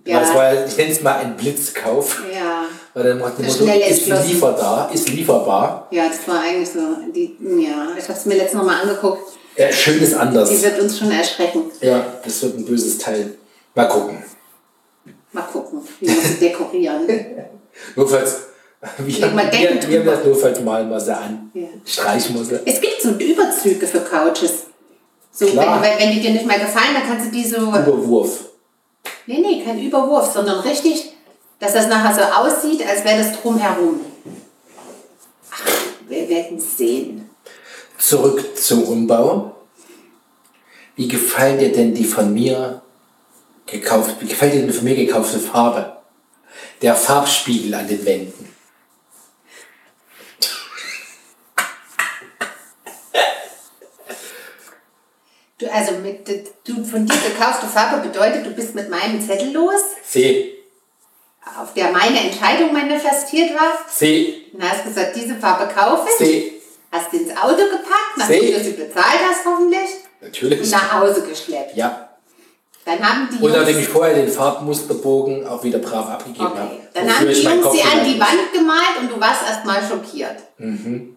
Ja. 0.05 0.21
Das 0.21 0.33
war, 0.33 0.65
ich 0.65 0.77
nenne 0.77 0.91
es 0.91 1.01
mal 1.01 1.15
ein 1.15 1.35
Blitzkauf. 1.35 2.23
Ja. 2.33 2.63
Weil 2.93 3.03
dann 3.03 3.19
macht 3.19 3.33
Das 3.39 3.59
Motto, 3.59 3.71
ist 3.73 3.89
entschlossen. 4.07 4.27
lieferbar, 4.29 4.89
ist 4.93 5.09
lieferbar. 5.09 5.87
Ja, 5.91 6.07
das 6.07 6.25
war 6.25 6.41
eigentlich 6.41 6.69
so. 6.69 6.79
Die, 7.13 7.37
ja, 7.61 7.89
ich 7.97 8.03
habe 8.07 8.17
es 8.17 8.25
mir 8.25 8.35
letztes 8.35 8.61
Mal 8.61 8.81
angeguckt. 8.81 9.33
Ja, 9.57 9.69
schön 9.71 10.01
ist 10.01 10.13
anders. 10.13 10.49
Die 10.49 10.61
wird 10.63 10.79
uns 10.79 10.97
schon 10.97 11.11
erschrecken. 11.11 11.63
Ja, 11.81 12.05
das 12.23 12.41
wird 12.41 12.57
ein 12.57 12.65
böses 12.65 12.97
Teil. 12.97 13.35
Mal 13.75 13.87
gucken. 13.89 14.23
Mal 15.33 15.41
gucken, 15.43 15.81
wie 15.99 16.07
wir 16.07 16.21
sie 16.21 16.35
dekorieren. 16.39 17.05
Notfalls, 17.95 18.37
wir, 18.97 19.07
wir, 19.07 19.21
wir 19.21 19.69
haben 19.69 19.79
drüber. 19.79 20.11
das 20.11 20.25
notfalls 20.25 20.59
malen 20.61 20.89
wir 20.89 20.99
sie 20.99 21.15
an. 21.15 21.51
Ja. 21.53 21.67
Streichen 21.85 22.43
sie. 22.43 22.59
Es 22.65 22.81
gibt 22.81 23.01
so 23.01 23.09
Überzüge 23.11 23.87
für 23.87 24.01
Couches. 24.01 24.65
So, 25.31 25.45
wenn, 25.47 25.53
Klar. 25.53 25.81
wenn, 25.81 25.99
wenn 25.99 26.11
die 26.11 26.21
dir 26.21 26.31
nicht 26.31 26.45
mehr 26.45 26.59
gefallen, 26.59 26.93
dann 26.93 27.07
kannst 27.07 27.27
du 27.27 27.31
die 27.31 27.43
so. 27.43 27.57
Überwurf. 27.57 28.45
Nee, 29.25 29.39
nee, 29.39 29.63
kein 29.63 29.79
Überwurf, 29.81 30.31
sondern 30.31 30.59
richtig, 30.59 31.13
dass 31.59 31.73
das 31.73 31.87
nachher 31.87 32.13
so 32.13 32.21
aussieht, 32.21 32.85
als 32.87 33.03
wäre 33.03 33.19
das 33.19 33.41
drumherum. 33.41 34.01
Ach, 35.49 35.65
wir 36.07 36.29
werden 36.29 36.59
sehen. 36.59 37.29
Zurück 37.97 38.57
zum 38.57 38.83
Umbau. 38.83 39.55
Wie 40.95 41.07
gefallen 41.07 41.57
dir 41.57 41.71
denn 41.71 41.93
die 41.95 42.03
von 42.03 42.33
mir 42.33 42.81
gekauft, 43.65 44.17
wie 44.19 44.27
gefällt 44.27 44.53
dir 44.53 44.59
denn 44.59 44.67
die 44.67 44.73
von 44.73 44.83
mir 44.83 44.95
gekaufte 44.95 45.39
Farbe? 45.39 45.92
Der 46.81 46.95
Farbspiegel 46.95 47.73
an 47.73 47.87
den 47.87 48.05
Wänden. 48.05 48.53
Du, 55.59 55.71
also 55.71 55.93
mit 55.93 56.27
du 56.67 56.83
von 56.83 57.05
dir 57.05 57.15
gekaufte 57.15 57.67
Farbe 57.67 58.07
bedeutet, 58.07 58.45
du 58.45 58.51
bist 58.51 58.75
mit 58.75 58.89
meinem 58.89 59.21
Zettel 59.25 59.51
los, 59.51 59.81
See, 60.03 60.55
auf 61.61 61.73
der 61.73 61.91
meine 61.91 62.19
Entscheidung 62.19 62.73
manifestiert 62.73 63.53
war. 63.53 63.77
See, 63.89 64.47
Und 64.53 64.63
hast 64.63 64.83
gesagt, 64.83 65.15
diese 65.15 65.35
Farbe 65.35 65.71
kaufe 65.73 66.07
ich. 66.09 66.17
See. 66.17 66.49
Hast 66.91 67.11
ins 67.13 67.35
Auto 67.35 67.55
gepackt, 67.55 68.17
nachdem 68.17 68.53
du 68.53 68.63
sie 68.63 68.71
bezahlt 68.73 69.19
hast 69.27 69.45
hoffentlich. 69.45 69.89
Und 70.21 70.27
Natürlich. 70.27 70.71
nach 70.71 70.93
Hause 70.93 71.23
geschleppt. 71.23 71.75
Ja. 71.75 72.12
Dann 72.85 72.99
haben 72.99 73.29
die 73.31 73.41
Und 73.41 73.53
nachdem 73.53 73.79
ich 73.79 73.87
vorher 73.87 74.13
den 74.13 74.29
Farbmusterbogen 74.29 75.47
auch 75.47 75.63
wieder 75.63 75.79
brav 75.79 76.09
abgegeben 76.09 76.43
habe. 76.43 76.61
okay. 76.61 76.79
Dann 76.93 77.05
wofür 77.07 77.17
haben 77.17 77.33
die 77.33 77.41
Jungs 77.41 77.71
sie 77.71 77.81
an 77.81 78.05
die 78.05 78.19
Wand 78.19 78.53
gemalt 78.53 78.97
und 78.99 79.11
du 79.11 79.19
warst 79.19 79.41
erstmal 79.47 79.81
schockiert. 79.81 80.35
Mhm. 80.57 81.15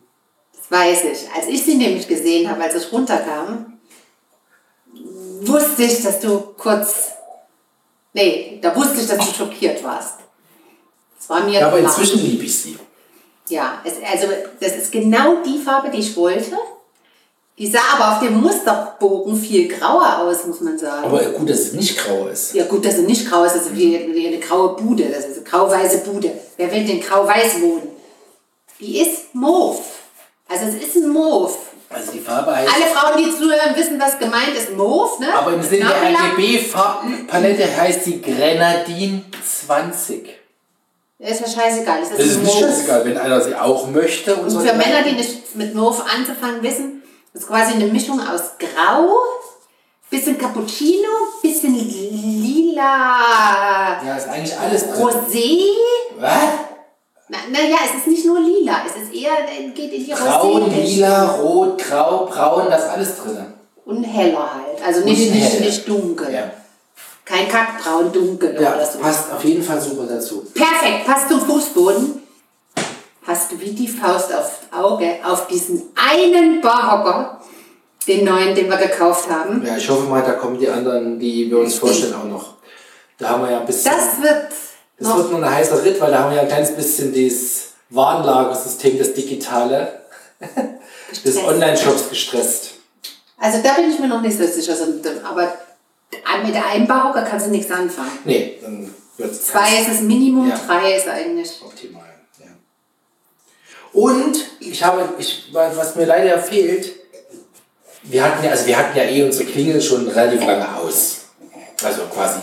Das 0.52 0.78
weiß 0.78 1.04
ich. 1.04 1.28
Als 1.34 1.46
ich 1.48 1.64
sie 1.64 1.74
nämlich 1.74 2.06
gesehen 2.06 2.48
habe, 2.48 2.62
als 2.62 2.76
ich 2.76 2.92
runterkam, 2.92 3.78
wusste 5.40 5.82
ich, 5.82 6.02
dass 6.02 6.20
du 6.20 6.38
kurz. 6.56 7.10
Nee, 8.12 8.58
da 8.62 8.74
wusste 8.74 9.00
ich, 9.00 9.08
dass 9.08 9.18
du 9.18 9.34
schockiert 9.34 9.82
warst. 9.82 10.20
Das 11.18 11.28
war 11.28 11.44
mir 11.44 11.66
aber 11.66 11.78
klar. 11.78 11.90
inzwischen 11.90 12.24
liebe 12.24 12.44
ich 12.44 12.56
sie. 12.56 12.78
Ja, 13.48 13.80
es, 13.84 13.94
also 14.10 14.32
das 14.60 14.76
ist 14.76 14.92
genau 14.92 15.42
die 15.44 15.58
Farbe, 15.58 15.90
die 15.90 15.98
ich 15.98 16.16
wollte. 16.16 16.56
Die 17.58 17.66
sah 17.66 17.80
aber 17.94 18.12
auf 18.12 18.20
dem 18.20 18.38
Musterbogen 18.40 19.34
viel 19.34 19.68
grauer 19.68 20.18
aus, 20.18 20.46
muss 20.46 20.60
man 20.60 20.78
sagen. 20.78 21.04
Aber 21.06 21.20
gut, 21.20 21.48
dass 21.48 21.60
es 21.60 21.72
nicht 21.72 21.96
grau 21.96 22.26
ist. 22.26 22.54
ja 22.54 22.64
gut, 22.66 22.84
dass 22.84 22.96
sie 22.96 23.02
nicht 23.02 23.30
grau 23.30 23.44
ist, 23.44 23.54
das 23.56 23.66
ist 23.66 23.76
wie, 23.76 24.10
wie 24.14 24.26
eine 24.26 24.38
graue 24.38 24.76
Bude, 24.76 25.04
das 25.04 25.24
ist 25.24 25.36
eine 25.36 25.44
grau-weiße 25.44 25.98
Bude. 25.98 26.32
Wer 26.58 26.70
will 26.70 26.84
denn 26.84 27.00
grau-weiß 27.00 27.62
wohnen? 27.62 27.88
Die 28.78 29.00
ist 29.00 29.34
Mauve. 29.34 29.80
Also 30.48 30.66
es 30.66 30.74
ist 30.86 30.96
ein 30.96 31.08
Mauve. 31.08 31.56
Also 31.88 32.12
die 32.12 32.18
Farbe 32.18 32.54
heißt. 32.54 32.70
Alle 32.74 32.84
Frauen, 32.94 33.24
die 33.24 33.30
zuhören, 33.30 33.74
wissen, 33.74 33.98
was 33.98 34.18
gemeint 34.18 34.54
ist. 34.54 34.76
Mauve, 34.76 35.22
ne? 35.22 35.32
aber 35.34 35.54
im 35.54 35.62
Sinne 35.62 35.86
der. 35.86 36.36
RGB-Farbpalette 36.36 37.76
heißt 37.76 38.04
die 38.04 38.20
Grenadin 38.20 39.24
20. 39.42 40.28
Ist 41.18 41.40
ja 41.40 41.46
scheißegal. 41.46 42.02
Es 42.02 42.10
ist, 42.10 42.18
Das 42.18 42.26
ist 42.26 42.42
nicht 42.42 42.58
scheißegal, 42.58 43.04
wenn 43.06 43.16
einer 43.16 43.40
sie 43.40 43.54
auch 43.54 43.88
möchte. 43.88 44.34
Und, 44.34 44.44
Und 44.44 44.50
so 44.50 44.60
für 44.60 44.74
Männer, 44.74 45.02
die 45.08 45.12
nicht 45.12 45.56
mit 45.56 45.74
Mauve 45.74 46.04
anzufangen 46.04 46.62
wissen, 46.62 47.02
das 47.36 47.42
ist 47.42 47.50
quasi 47.50 47.74
eine 47.74 47.86
Mischung 47.92 48.18
aus 48.18 48.52
Grau, 48.58 49.14
bisschen 50.08 50.38
Cappuccino, 50.38 51.06
bisschen 51.42 51.74
lila, 51.74 53.20
Ja, 54.02 54.16
ist 54.16 54.26
eigentlich 54.26 54.58
alles 54.58 54.84
drin. 54.90 55.02
Rosé. 55.06 55.60
Was? 56.18 56.32
Na, 57.28 57.38
naja, 57.50 57.76
es 57.84 57.98
ist 57.98 58.06
nicht 58.06 58.24
nur 58.24 58.40
lila, 58.40 58.76
es 58.86 59.02
ist 59.02 59.12
eher, 59.12 59.32
geht 59.74 59.92
in 59.92 60.06
die 60.06 60.12
Braun, 60.12 60.62
Rosé. 60.62 60.80
lila, 60.80 61.26
rot, 61.32 61.76
grau, 61.76 62.24
braun, 62.24 62.70
das 62.70 62.84
ist 62.84 62.88
alles 62.90 63.16
drin. 63.18 63.52
Und 63.84 64.02
heller 64.04 64.54
halt. 64.54 64.82
Also 64.86 65.00
nicht, 65.04 65.30
nicht, 65.34 65.60
nicht 65.60 65.86
dunkel. 65.86 66.32
Ja. 66.32 66.50
Kein 67.26 67.48
Kackbraun 67.48 68.10
dunkel 68.12 68.56
Ja, 68.58 68.76
oder 68.76 68.86
so. 68.86 68.98
passt 68.98 69.30
auf 69.30 69.44
jeden 69.44 69.62
Fall 69.62 69.78
super 69.78 70.06
dazu. 70.08 70.46
Perfekt, 70.54 71.04
passt 71.04 71.28
zum 71.28 71.40
Fußboden. 71.40 72.22
Hast 73.26 73.50
du 73.52 73.60
wie 73.60 73.70
die 73.72 73.88
Faust 73.88 74.32
aufs 74.34 74.58
Auge 74.72 75.16
auf 75.24 75.46
diesen 75.48 75.82
einen 75.96 76.60
Barhocker, 76.60 77.40
den 78.06 78.24
neuen, 78.24 78.54
den 78.54 78.68
wir 78.68 78.76
gekauft 78.76 79.28
haben. 79.28 79.64
Ja, 79.66 79.76
ich 79.76 79.88
hoffe 79.88 80.04
mal, 80.04 80.22
da 80.22 80.32
kommen 80.34 80.58
die 80.60 80.68
anderen, 80.68 81.18
die 81.18 81.50
wir 81.50 81.58
uns 81.58 81.74
vorstellen, 81.74 82.14
auch 82.14 82.24
noch. 82.24 82.54
Da 83.18 83.30
haben 83.30 83.42
wir 83.44 83.50
ja 83.50 83.60
ein 83.60 83.66
bisschen. 83.66 83.90
Das 83.92 84.22
wird 84.22 84.52
Das 84.98 85.08
noch. 85.08 85.16
wird 85.18 85.30
nur 85.32 85.42
ein 85.42 85.54
heißer 85.54 85.82
Ritt, 85.84 86.00
weil 86.00 86.10
da 86.12 86.20
haben 86.20 86.30
wir 86.30 86.36
ja 86.36 86.42
ein 86.42 86.48
kleines 86.48 86.74
bisschen 86.76 87.12
das 87.12 87.70
Warenlagersystem, 87.90 88.96
das 88.98 89.12
Digitale, 89.14 90.00
des. 91.24 91.36
Online-Shops 91.36 92.08
gestresst. 92.10 92.74
Also 93.38 93.58
da 93.62 93.72
bin 93.74 93.90
ich 93.90 93.98
mir 93.98 94.08
noch 94.08 94.20
nicht 94.22 94.38
so 94.38 94.46
sicher. 94.46 94.74
Aber 95.28 95.52
mit 96.44 96.54
der 96.54 96.66
einen 96.66 96.86
Barhocker 96.86 97.22
kannst 97.22 97.46
du 97.46 97.50
nichts 97.50 97.70
anfangen. 97.72 98.18
Nee, 98.24 98.58
dann 98.62 98.94
wird 99.16 99.32
es 99.32 99.46
Zwei 99.46 99.80
ist 99.80 99.88
das 99.90 100.00
Minimum, 100.00 100.48
Ja. 100.48 100.58
drei 100.66 100.94
ist 100.96 101.08
eigentlich. 101.08 101.60
optimal. 101.64 102.02
Und 103.96 104.36
ich 104.60 104.84
habe, 104.84 105.08
ich, 105.18 105.44
was 105.52 105.96
mir 105.96 106.04
leider 106.04 106.38
fehlt, 106.38 106.92
wir 108.02 108.22
hatten 108.22 108.44
ja, 108.44 108.50
also 108.50 108.66
wir 108.66 108.76
hatten 108.76 108.96
ja 108.96 109.04
eh 109.04 109.22
unsere 109.24 109.46
Klingel 109.46 109.80
schon 109.80 110.06
relativ 110.08 110.40
lange 110.46 110.66
aus. 110.76 111.16
Also 111.82 112.02
quasi 112.14 112.40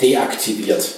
deaktiviert. 0.00 0.88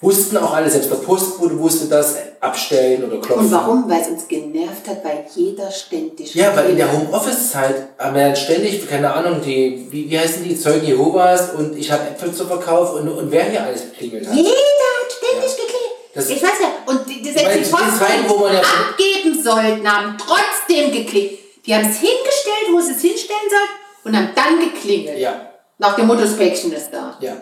Wussten 0.00 0.36
auch 0.38 0.54
alle, 0.54 0.70
selbst 0.70 0.90
der 0.90 0.96
Postbote 0.96 1.58
wusste 1.58 1.86
das, 1.88 2.16
abstellen 2.40 3.04
oder 3.04 3.20
klopfen. 3.20 3.46
Und 3.46 3.52
warum? 3.52 3.90
Weil 3.90 4.00
es 4.00 4.08
uns 4.08 4.28
genervt 4.28 4.86
hat, 4.88 5.04
weil 5.04 5.26
jeder 5.34 5.70
ständig. 5.72 6.34
Ja, 6.34 6.54
weil 6.56 6.70
in 6.70 6.76
der 6.76 6.90
Homeoffice-Zeit 6.90 7.74
haben 7.98 8.14
wir 8.14 8.22
dann 8.28 8.36
ständig, 8.36 8.88
keine 8.88 9.12
Ahnung, 9.12 9.40
die, 9.44 9.88
wie, 9.90 10.08
wie 10.08 10.18
heißen 10.18 10.42
die, 10.44 10.58
Zeugen 10.58 10.86
Jehovas 10.86 11.50
und 11.52 11.76
ich 11.76 11.90
habe 11.90 12.04
Äpfel 12.10 12.32
zu 12.32 12.46
Verkauf 12.46 12.94
und, 12.94 13.08
und 13.08 13.30
wer 13.32 13.44
hier 13.44 13.62
alles 13.64 13.82
geklingelt 13.90 14.26
hat. 14.28 14.34
Jeder 14.36 14.48
hat 14.48 15.12
ständig 15.18 15.50
Ja. 15.50 15.64
geklingelt. 15.64 15.88
Das- 16.14 16.30
ich 16.30 16.42
weiß 16.42 16.58
ja, 16.62 16.68
und 16.92 17.08
die, 17.08 17.20
die, 17.22 17.34
Weil 17.34 17.58
die 17.58 17.68
Post 17.68 17.98
Zeiten, 17.98 18.28
wo 18.28 18.38
man 18.38 18.52
ja- 18.54 18.60
abgeben 18.60 19.17
sollten, 19.50 19.90
haben 19.90 20.16
trotzdem 20.18 20.92
geklingelt. 20.92 21.38
Die 21.66 21.74
haben 21.74 21.84
es 21.84 21.96
hingestellt, 21.98 22.66
wo 22.72 22.80
sie 22.80 22.92
es 22.92 23.00
hinstellen 23.02 23.48
sollten 23.50 23.74
und 24.04 24.16
haben 24.16 24.30
dann 24.34 24.60
geklingelt. 24.60 25.18
Ja, 25.18 25.50
Nach 25.78 25.94
dem 25.96 26.06
Motto, 26.06 26.22
das 26.22 26.36
Päckchen 26.36 26.72
ist 26.72 26.90
da. 26.92 27.16
ja. 27.20 27.34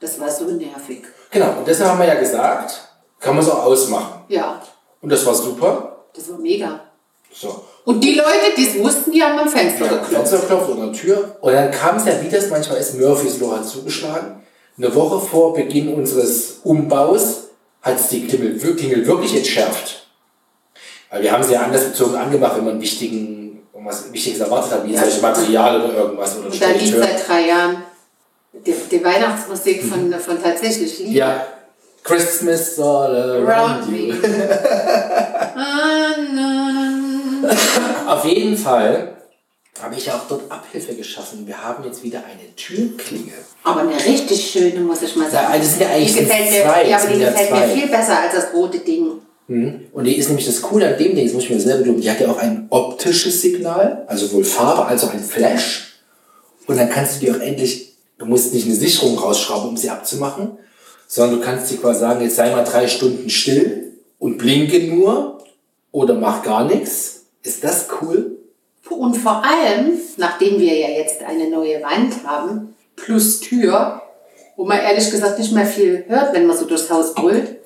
Das 0.00 0.20
war 0.20 0.28
so 0.30 0.44
nervig. 0.44 1.02
Genau, 1.30 1.58
und 1.58 1.66
deshalb 1.66 1.90
haben 1.90 1.98
wir 2.00 2.06
ja 2.06 2.14
gesagt, 2.16 2.88
kann 3.20 3.34
man 3.36 3.42
es 3.44 3.50
auch 3.50 3.64
ausmachen. 3.64 4.24
Ja, 4.28 4.60
Und 5.00 5.10
das 5.10 5.24
war 5.24 5.34
super. 5.34 6.04
das 6.14 6.28
war 6.30 6.38
mega. 6.38 6.80
So. 7.32 7.64
Und 7.86 8.00
die 8.04 8.14
Leute, 8.14 8.52
die 8.56 8.66
es 8.68 8.78
wussten, 8.84 9.12
die 9.12 9.22
haben 9.22 9.38
am 9.38 9.48
Fenster 9.48 9.86
Ja, 9.86 9.92
geklopft. 9.92 10.12
Fenster 10.12 10.38
geklopft 10.40 10.68
oder 10.70 10.92
Tür. 10.92 11.36
Und 11.40 11.52
dann 11.54 11.70
kam 11.70 11.96
es 11.96 12.04
ja, 12.04 12.20
wie 12.22 12.28
das 12.28 12.50
manchmal 12.50 12.78
ist, 12.78 13.00
Murphys 13.00 13.40
Law 13.40 13.56
hat 13.56 13.66
zugeschlagen. 13.66 14.42
Eine 14.76 14.94
Woche 14.94 15.20
vor 15.26 15.54
Beginn 15.54 15.94
unseres 15.94 16.60
Umbaus 16.64 17.44
hat 17.80 17.98
es 17.98 18.08
die 18.08 18.26
Klingel, 18.26 18.62
wir- 18.62 18.76
Klingel 18.76 19.06
wirklich 19.06 19.34
entschärft. 19.36 20.03
Weil 21.14 21.22
wir 21.22 21.30
haben 21.30 21.44
sie 21.44 21.52
ja 21.52 21.60
andersbezogen 21.62 22.16
angemacht, 22.16 22.56
wenn 22.56 22.64
man 22.64 22.80
wichtigen, 22.80 23.62
irgendwas 23.72 24.12
Wichtiges 24.12 24.40
erwartet 24.40 24.72
hat, 24.72 24.84
wie 24.84 24.94
Ja. 24.94 25.00
Beispiel 25.02 25.22
Material 25.22 25.80
oder 25.82 25.94
irgendwas. 25.94 26.36
Oder 26.38 26.46
Und 26.46 26.60
da 26.60 26.66
lief 26.70 26.80
Spediteur. 26.88 27.02
seit 27.04 27.28
drei 27.28 27.46
Jahren 27.46 27.76
die, 28.52 28.74
die 28.90 29.04
Weihnachtsmusik 29.04 29.84
von, 29.84 30.12
von 30.14 30.42
tatsächlich 30.42 30.98
Lied. 30.98 31.12
Ja. 31.12 31.46
Christmas 32.02 32.80
all 32.80 33.14
around 33.14 33.86
you. 33.86 34.12
me. 34.12 34.18
Ah. 35.56 36.16
Auf 38.16 38.24
jeden 38.24 38.56
Fall 38.56 39.14
habe 39.80 39.94
ich 39.94 40.10
auch 40.10 40.22
dort 40.28 40.50
Abhilfe 40.50 40.96
geschaffen. 40.96 41.46
Wir 41.46 41.62
haben 41.62 41.84
jetzt 41.84 42.02
wieder 42.02 42.18
eine 42.18 42.56
Türklingel. 42.56 43.34
Aber 43.62 43.82
eine 43.82 43.94
richtig 44.04 44.50
schöne, 44.50 44.80
muss 44.80 45.02
ich 45.02 45.14
mal 45.14 45.30
sagen. 45.30 45.46
Ja, 45.52 45.58
das 45.58 45.68
sind 45.70 45.82
ja 45.82 45.88
eigentlich 45.90 46.12
die 46.12 46.18
gefällt 46.24 46.50
mir, 46.50 46.62
zwei, 46.64 46.88
ja, 46.88 46.96
aber 46.98 47.06
die 47.06 47.20
ja 47.20 47.30
gefällt 47.30 47.50
mir 47.52 47.68
viel 47.68 47.86
besser 47.86 48.18
als 48.18 48.34
das 48.34 48.52
rote 48.52 48.80
Ding. 48.80 49.20
Mhm. 49.46 49.86
Und 49.92 50.04
die 50.04 50.16
ist 50.16 50.28
nämlich 50.28 50.46
das 50.46 50.62
Coole 50.62 50.88
an 50.88 50.98
dem 50.98 51.14
Ding, 51.14 51.24
das 51.24 51.34
muss 51.34 51.44
ich 51.44 51.50
mir 51.50 51.60
selber 51.60 51.84
tun, 51.84 52.00
die 52.00 52.10
hat 52.10 52.20
ja 52.20 52.30
auch 52.30 52.38
ein 52.38 52.66
optisches 52.70 53.40
Signal, 53.42 54.04
also 54.06 54.26
sowohl 54.26 54.44
Farbe 54.44 54.86
als 54.86 55.04
auch 55.04 55.12
ein 55.12 55.22
Flash. 55.22 56.00
Und 56.66 56.76
dann 56.78 56.88
kannst 56.88 57.16
du 57.16 57.26
dir 57.26 57.36
auch 57.36 57.40
endlich, 57.40 57.94
du 58.18 58.26
musst 58.26 58.54
nicht 58.54 58.66
eine 58.66 58.74
Sicherung 58.74 59.18
rausschrauben, 59.18 59.68
um 59.68 59.76
sie 59.76 59.90
abzumachen, 59.90 60.52
sondern 61.06 61.38
du 61.38 61.44
kannst 61.44 61.70
dir 61.70 61.76
quasi 61.76 62.00
sagen, 62.00 62.22
jetzt 62.22 62.36
sei 62.36 62.50
mal 62.50 62.64
drei 62.64 62.88
Stunden 62.88 63.28
still 63.28 63.92
und 64.18 64.38
blinke 64.38 64.84
nur 64.84 65.44
oder 65.92 66.14
mach 66.14 66.42
gar 66.42 66.64
nichts. 66.64 67.26
Ist 67.42 67.62
das 67.62 67.88
cool? 68.00 68.38
Und 68.88 69.16
vor 69.16 69.42
allem, 69.44 69.98
nachdem 70.16 70.58
wir 70.58 70.74
ja 70.74 70.88
jetzt 70.88 71.22
eine 71.22 71.50
neue 71.50 71.82
Wand 71.82 72.24
haben, 72.26 72.74
plus 72.96 73.40
Tür, 73.40 74.02
wo 74.56 74.64
man 74.64 74.78
ehrlich 74.78 75.10
gesagt 75.10 75.38
nicht 75.38 75.52
mehr 75.52 75.66
viel 75.66 76.04
hört, 76.06 76.32
wenn 76.34 76.46
man 76.46 76.56
so 76.56 76.64
durchs 76.64 76.90
Haus 76.90 77.14
brüllt. 77.14 77.56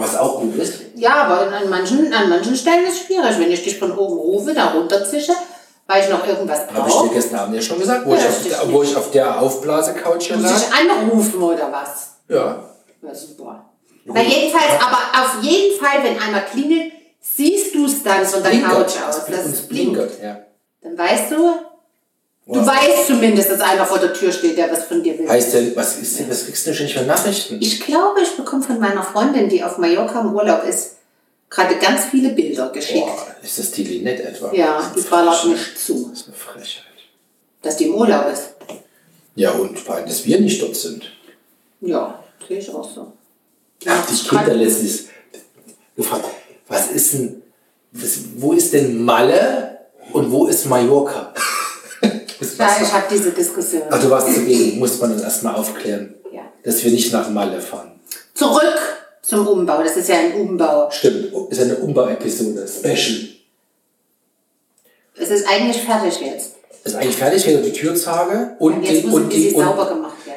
Was 0.00 0.16
auch 0.16 0.40
gut 0.40 0.56
ist. 0.56 0.74
Ja, 0.94 1.24
aber 1.24 1.52
an 1.54 1.68
manchen, 1.68 2.12
an 2.12 2.28
manchen 2.28 2.56
Stellen 2.56 2.84
ist 2.86 2.94
es 2.94 3.06
schwierig. 3.06 3.38
Wenn 3.38 3.50
ich 3.50 3.62
dich 3.62 3.78
von 3.78 3.92
oben 3.96 4.16
rufe, 4.18 4.52
da 4.54 4.70
runterzische, 4.72 5.32
weil 5.86 6.02
ich 6.04 6.10
noch 6.10 6.26
irgendwas 6.26 6.60
Habe 6.60 6.88
ich 6.88 6.94
dir 6.94 7.00
brauche, 7.00 7.14
gestern 7.14 7.38
Abend 7.40 7.56
ja 7.56 7.62
schon 7.62 7.78
gesagt, 7.80 8.06
wo, 8.06 8.14
Ja, 8.14 8.20
ich, 8.20 8.26
auf 8.26 8.42
der, 8.42 8.72
wo 8.72 8.82
ich 8.82 8.96
auf 8.96 9.10
der 9.10 9.40
Aufblase-Couch 9.40 10.22
hier 10.28 10.36
muss 10.36 10.50
lag. 10.50 10.58
ich 10.58 10.90
anrufen 10.90 11.42
oder 11.42 11.70
was? 11.72 12.16
Ja. 12.28 12.64
Ja, 13.02 13.14
super. 13.14 13.64
Na 14.04 14.22
jedenfalls, 14.22 14.72
aber 14.80 15.22
auf 15.24 15.42
jeden 15.42 15.78
Fall, 15.78 16.02
wenn 16.02 16.18
einer 16.18 16.40
klingelt, 16.42 16.92
siehst 17.20 17.74
du 17.74 17.84
es 17.86 18.02
dann 18.02 18.24
von 18.24 18.42
der 18.42 18.52
Couch 18.60 18.92
aus, 19.08 19.26
dass 19.26 19.46
es 19.46 19.62
blinkt. 19.68 19.94
blinkert. 19.94 20.10
Ja. 20.22 20.38
Dann 20.82 20.96
weißt 20.98 21.30
du, 21.32 21.52
du 22.54 22.66
weißt 22.66 23.06
zumindest, 23.06 23.50
dass 23.50 23.60
einer 23.60 23.84
vor 23.86 23.98
der 23.98 24.12
Tür 24.12 24.32
steht, 24.32 24.56
der 24.58 24.70
was 24.70 24.84
von 24.84 25.02
dir 25.02 25.18
will. 25.18 25.28
Heißt 25.28 25.54
denn, 25.54 25.74
was, 25.76 25.98
ist 25.98 26.18
denn, 26.18 26.30
was 26.30 26.44
kriegst 26.46 26.66
du 26.66 26.72
denn 26.72 26.88
für 26.88 27.02
Nachrichten? 27.02 27.58
Ich 27.60 27.80
glaube, 27.80 28.20
ich 28.22 28.36
bekomme 28.36 28.62
von 28.62 28.78
meiner 28.80 29.02
Freundin, 29.02 29.48
die 29.48 29.62
auf 29.62 29.78
Mallorca 29.78 30.20
im 30.20 30.34
Urlaub 30.34 30.64
ist, 30.64 30.96
gerade 31.48 31.76
ganz 31.76 32.04
viele 32.10 32.30
Bilder 32.30 32.70
geschickt. 32.70 33.06
Boah, 33.06 33.26
ist 33.42 33.58
das 33.58 33.70
die 33.72 33.84
Linette 33.84 34.24
etwa? 34.24 34.52
Ja, 34.52 34.80
ist 34.94 35.04
die 35.06 35.10
ballert 35.10 35.44
nicht 35.46 35.78
zu, 35.78 36.08
Das 36.10 36.20
ist 36.20 36.28
eine 36.28 36.36
Frechheit. 36.36 36.84
dass 37.62 37.76
die 37.76 37.84
im 37.86 37.94
Urlaub 37.94 38.32
ist. 38.32 38.50
Ja, 39.34 39.52
und 39.52 39.78
vor 39.78 39.94
allem, 39.96 40.06
dass 40.06 40.24
wir 40.24 40.40
nicht 40.40 40.60
dort 40.62 40.76
sind. 40.76 41.04
Ja, 41.80 42.22
sehe 42.46 42.58
ich 42.58 42.68
auch 42.74 42.88
so. 42.88 43.12
Hab 43.86 44.06
dich 44.08 44.28
Kinder 44.28 44.54
letztens 44.54 45.04
gefragt, 45.96 46.24
was 46.68 46.90
ist 46.90 47.14
denn, 47.14 47.42
was, 47.92 48.18
wo 48.36 48.52
ist 48.52 48.72
denn 48.72 49.02
Malle 49.02 49.78
und 50.12 50.30
wo 50.30 50.46
ist 50.46 50.66
Mallorca? 50.66 51.32
Ja, 52.40 52.58
war's. 52.58 52.82
ich 52.82 52.92
habe 52.92 53.04
diese 53.10 53.30
Diskussion. 53.30 53.82
Ach, 53.90 54.00
du 54.00 54.10
warst 54.10 54.34
zugegen, 54.34 54.78
muss 54.78 55.00
man 55.00 55.12
das 55.12 55.22
erstmal 55.22 55.54
aufklären. 55.54 56.14
Ja. 56.32 56.42
Dass 56.64 56.82
wir 56.84 56.90
nicht 56.90 57.12
nach 57.12 57.28
Malle 57.30 57.60
fahren. 57.60 58.00
Zurück 58.34 58.78
zum 59.22 59.46
Umbau. 59.46 59.82
Das 59.82 59.96
ist 59.96 60.08
ja 60.08 60.16
ein 60.16 60.32
Umbau. 60.34 60.90
Stimmt, 60.90 61.32
ist 61.50 61.60
eine 61.60 61.76
Umbau-Episode, 61.76 62.66
Special. 62.66 63.28
Es 65.16 65.30
ist 65.30 65.46
eigentlich 65.48 65.82
fertig 65.82 66.20
jetzt. 66.20 66.54
Ist 66.82 66.96
eigentlich 66.96 67.16
fertig, 67.16 67.46
wieder 67.46 67.60
die 67.60 67.72
Türzage 67.72 68.56
und 68.58 68.82
Jetzt 68.82 69.04
die, 69.04 69.06
und 69.08 69.30
die 69.30 69.52
und. 69.52 69.64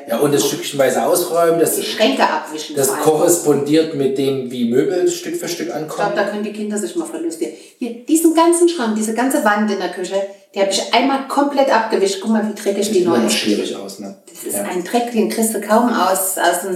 Ja, 0.08 0.18
und 0.20 0.34
das 0.34 0.48
stückchenweise 0.48 1.06
ausräumen, 1.06 1.60
das, 1.60 1.76
Die 1.76 1.84
Schränke 1.84 2.24
abwischen. 2.24 2.76
das 2.76 2.90
korrespondiert 3.00 3.96
mit 3.96 4.18
dem, 4.18 4.50
wie 4.52 4.70
Möbel 4.70 5.10
Stück 5.10 5.36
für 5.36 5.48
Stück 5.48 5.68
Ich 5.68 5.74
glaube, 5.74 5.84
ankommen. 5.86 6.12
da 6.16 6.24
können 6.26 6.44
die 6.44 6.54
Kinder 6.54 6.78
sich 6.78 6.96
mal 6.96 7.06
verlustigen. 7.06 7.54
Hier, 7.80 8.06
diesen 8.06 8.34
ganzen 8.36 8.68
Schrank, 8.70 8.96
diese 8.96 9.14
ganze 9.14 9.44
Wand 9.44 9.72
in 9.72 9.80
der 9.80 9.90
Küche, 9.92 10.16
die 10.54 10.60
habe 10.60 10.72
ich 10.72 10.94
einmal 10.94 11.28
komplett 11.28 11.74
abgewischt. 11.74 12.20
Guck 12.22 12.32
mal, 12.32 12.48
wie 12.48 12.54
dreckig 12.60 12.88
die 12.90 13.00
Sieht 13.00 13.08
neu 13.08 13.26
ist. 13.26 13.34
schwierig 13.34 13.76
aus, 13.76 14.00
ne? 14.00 14.16
Das 14.32 14.44
ist 14.44 14.56
ja. 14.58 14.64
ein 14.64 14.84
Dreck, 14.84 15.12
den 15.12 15.30
kriegst 15.30 15.54
du 15.56 15.62
kaum 15.62 15.90
aus, 15.90 16.38
aus 16.38 16.62
dem, 16.64 16.72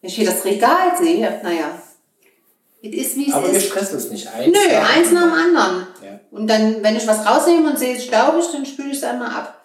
wenn 0.00 0.10
ich 0.10 0.14
hier 0.16 0.26
das 0.26 0.44
Regal 0.44 0.92
sehe. 1.00 1.40
Naja, 1.42 1.70
es 2.82 2.92
ist, 2.94 3.16
wie 3.16 3.28
es 3.28 3.34
Aber 3.34 3.48
wir 3.50 3.54
ist. 3.58 3.66
stressen 3.66 3.96
uns 3.96 4.10
nicht. 4.10 4.28
Eins 4.28 4.46
Nö, 4.46 4.72
nach 4.72 4.96
eins 4.96 5.10
nach 5.12 5.22
dem 5.22 5.32
anderen. 5.32 5.56
anderen. 5.56 5.86
Ja. 6.04 6.20
Und 6.30 6.46
dann, 6.46 6.82
wenn 6.82 6.96
ich 6.96 7.06
was 7.08 7.26
rausnehme 7.26 7.70
und 7.70 7.78
sehe 7.78 7.96
es 7.96 8.04
staubig, 8.04 8.44
dann 8.52 8.64
spüle 8.64 8.90
ich 8.90 8.98
es 8.98 9.02
einmal 9.04 9.28
ab. 9.30 9.55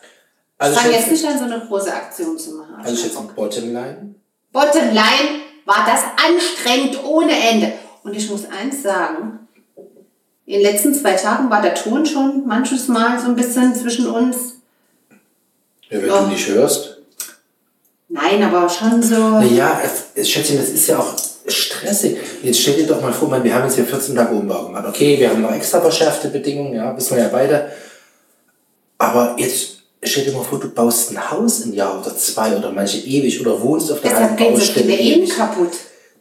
Also 0.61 0.75
ich 0.75 0.81
fange 0.81 0.93
schätze- 0.93 1.09
jetzt 1.09 1.21
nicht 1.23 1.31
an, 1.31 1.39
so 1.39 1.45
eine 1.45 1.65
große 1.65 1.93
Aktion 1.93 2.37
zu 2.37 2.51
machen. 2.55 2.75
Also 2.77 2.93
ich 2.93 3.03
jetzt 3.05 3.17
ein 3.17 3.27
Bottomline. 3.35 4.15
Bottomline 4.51 5.41
war 5.65 5.85
das 5.85 6.01
anstrengend 6.25 7.03
ohne 7.03 7.31
Ende. 7.31 7.73
Und 8.03 8.15
ich 8.15 8.29
muss 8.29 8.45
eins 8.49 8.83
sagen, 8.83 9.47
in 10.45 10.53
den 10.53 10.61
letzten 10.61 10.93
zwei 10.93 11.13
Tagen 11.13 11.49
war 11.49 11.61
der 11.61 11.73
Ton 11.75 12.05
schon 12.05 12.45
manches 12.47 12.87
Mal 12.87 13.19
so 13.19 13.27
ein 13.27 13.35
bisschen 13.35 13.73
zwischen 13.75 14.07
uns. 14.07 14.55
Ja, 15.89 16.01
wenn 16.01 16.07
Ja. 16.07 16.19
du 16.21 16.27
nicht 16.27 16.47
hörst. 16.47 16.97
Nein, 18.09 18.43
aber 18.43 18.67
schon 18.69 19.01
so. 19.01 19.15
Naja, 19.15 19.79
Schätzchen, 20.21 20.57
das 20.57 20.69
ist 20.69 20.87
ja 20.87 20.99
auch 20.99 21.13
stressig. 21.47 22.17
Jetzt 22.43 22.59
stell 22.59 22.75
dir 22.75 22.87
doch 22.87 23.01
mal 23.01 23.13
vor, 23.13 23.31
wir 23.43 23.53
haben 23.55 23.63
jetzt 23.63 23.75
hier 23.75 23.85
14 23.85 24.15
Tage 24.15 24.35
Umbau 24.35 24.65
gemacht. 24.65 24.85
Okay, 24.87 25.17
wir 25.17 25.29
haben 25.29 25.41
noch 25.41 25.53
extra 25.53 25.79
verschärfte 25.79 26.27
Bedingungen, 26.27 26.73
ja, 26.73 26.95
wissen 26.95 27.15
wir 27.15 27.23
ja 27.23 27.29
beide. 27.29 27.71
Aber 28.97 29.35
jetzt 29.37 29.80
stell 30.03 30.25
dir 30.25 30.33
mal 30.33 30.43
vor, 30.43 30.59
du 30.59 30.69
baust 30.69 31.11
ein 31.11 31.31
Haus 31.31 31.63
ein 31.65 31.73
Jahr 31.73 31.99
oder 31.99 32.15
zwei 32.15 32.55
oder 32.55 32.71
manche 32.71 32.97
ewig 32.99 33.39
oder 33.41 33.61
wohnst 33.61 33.91
auf 33.91 34.01
der 34.01 34.11
Deshalb 34.11 34.37
gehen 34.37 34.55
so 34.55 34.61
viele 34.61 34.95
Ehen 34.95 35.29
kaputt. 35.29 35.71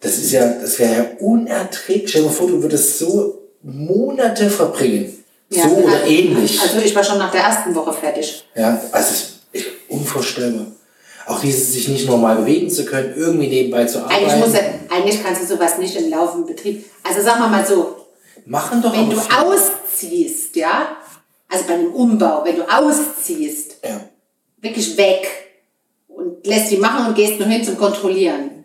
Das 0.00 0.16
ist 0.16 0.32
ja, 0.32 0.46
das 0.46 0.78
wäre 0.78 0.94
ja 0.94 1.06
unerträglich. 1.18 2.08
Stell 2.10 2.22
dir 2.22 2.28
mal 2.28 2.34
vor, 2.34 2.48
du 2.48 2.62
würdest 2.62 2.98
so 2.98 3.38
Monate 3.62 4.48
verbringen. 4.48 5.24
Ja, 5.50 5.68
so 5.68 5.76
oder 5.76 5.94
also- 5.94 6.06
ähnlich. 6.06 6.60
Also 6.60 6.78
ich 6.78 6.94
war 6.94 7.04
schon 7.04 7.18
nach 7.18 7.30
der 7.30 7.42
ersten 7.42 7.74
Woche 7.74 7.92
fertig. 7.92 8.44
Ja, 8.54 8.80
also 8.92 9.08
es 9.10 9.20
ist 9.20 9.30
echt 9.52 9.66
unvorstellbar. 9.88 10.66
Auch 11.26 11.40
dieses 11.40 11.72
sich 11.72 11.88
nicht 11.88 12.08
normal 12.08 12.36
bewegen 12.36 12.70
zu 12.70 12.84
können, 12.84 13.14
irgendwie 13.16 13.48
nebenbei 13.48 13.84
zu 13.84 13.98
arbeiten. 13.98 14.24
Eigentlich, 14.24 14.46
muss 14.46 14.54
er, 14.54 14.74
eigentlich 14.90 15.22
kannst 15.22 15.42
du 15.42 15.46
sowas 15.46 15.78
nicht 15.78 15.94
im 15.96 16.10
laufenden 16.10 16.46
Betrieb. 16.46 16.84
Also 17.04 17.22
sagen 17.22 17.40
wir 17.40 17.48
mal 17.48 17.66
so, 17.66 17.96
Machen 18.46 18.82
doch 18.82 18.92
wenn 18.92 19.10
du 19.10 19.16
ausziehst, 19.16 20.56
ja, 20.56 20.96
also 21.50 21.64
bei 21.66 21.74
einem 21.74 21.92
Umbau, 21.92 22.44
wenn 22.44 22.56
du 22.56 22.62
ausziehst, 22.62 23.76
Ja. 23.84 24.00
wirklich 24.60 24.96
weg 24.96 25.26
und 26.08 26.46
lässt 26.46 26.70
die 26.70 26.76
machen 26.76 27.08
und 27.08 27.14
gehst 27.14 27.38
nur 27.38 27.48
hin 27.48 27.64
zum 27.64 27.76
Kontrollieren. 27.76 28.64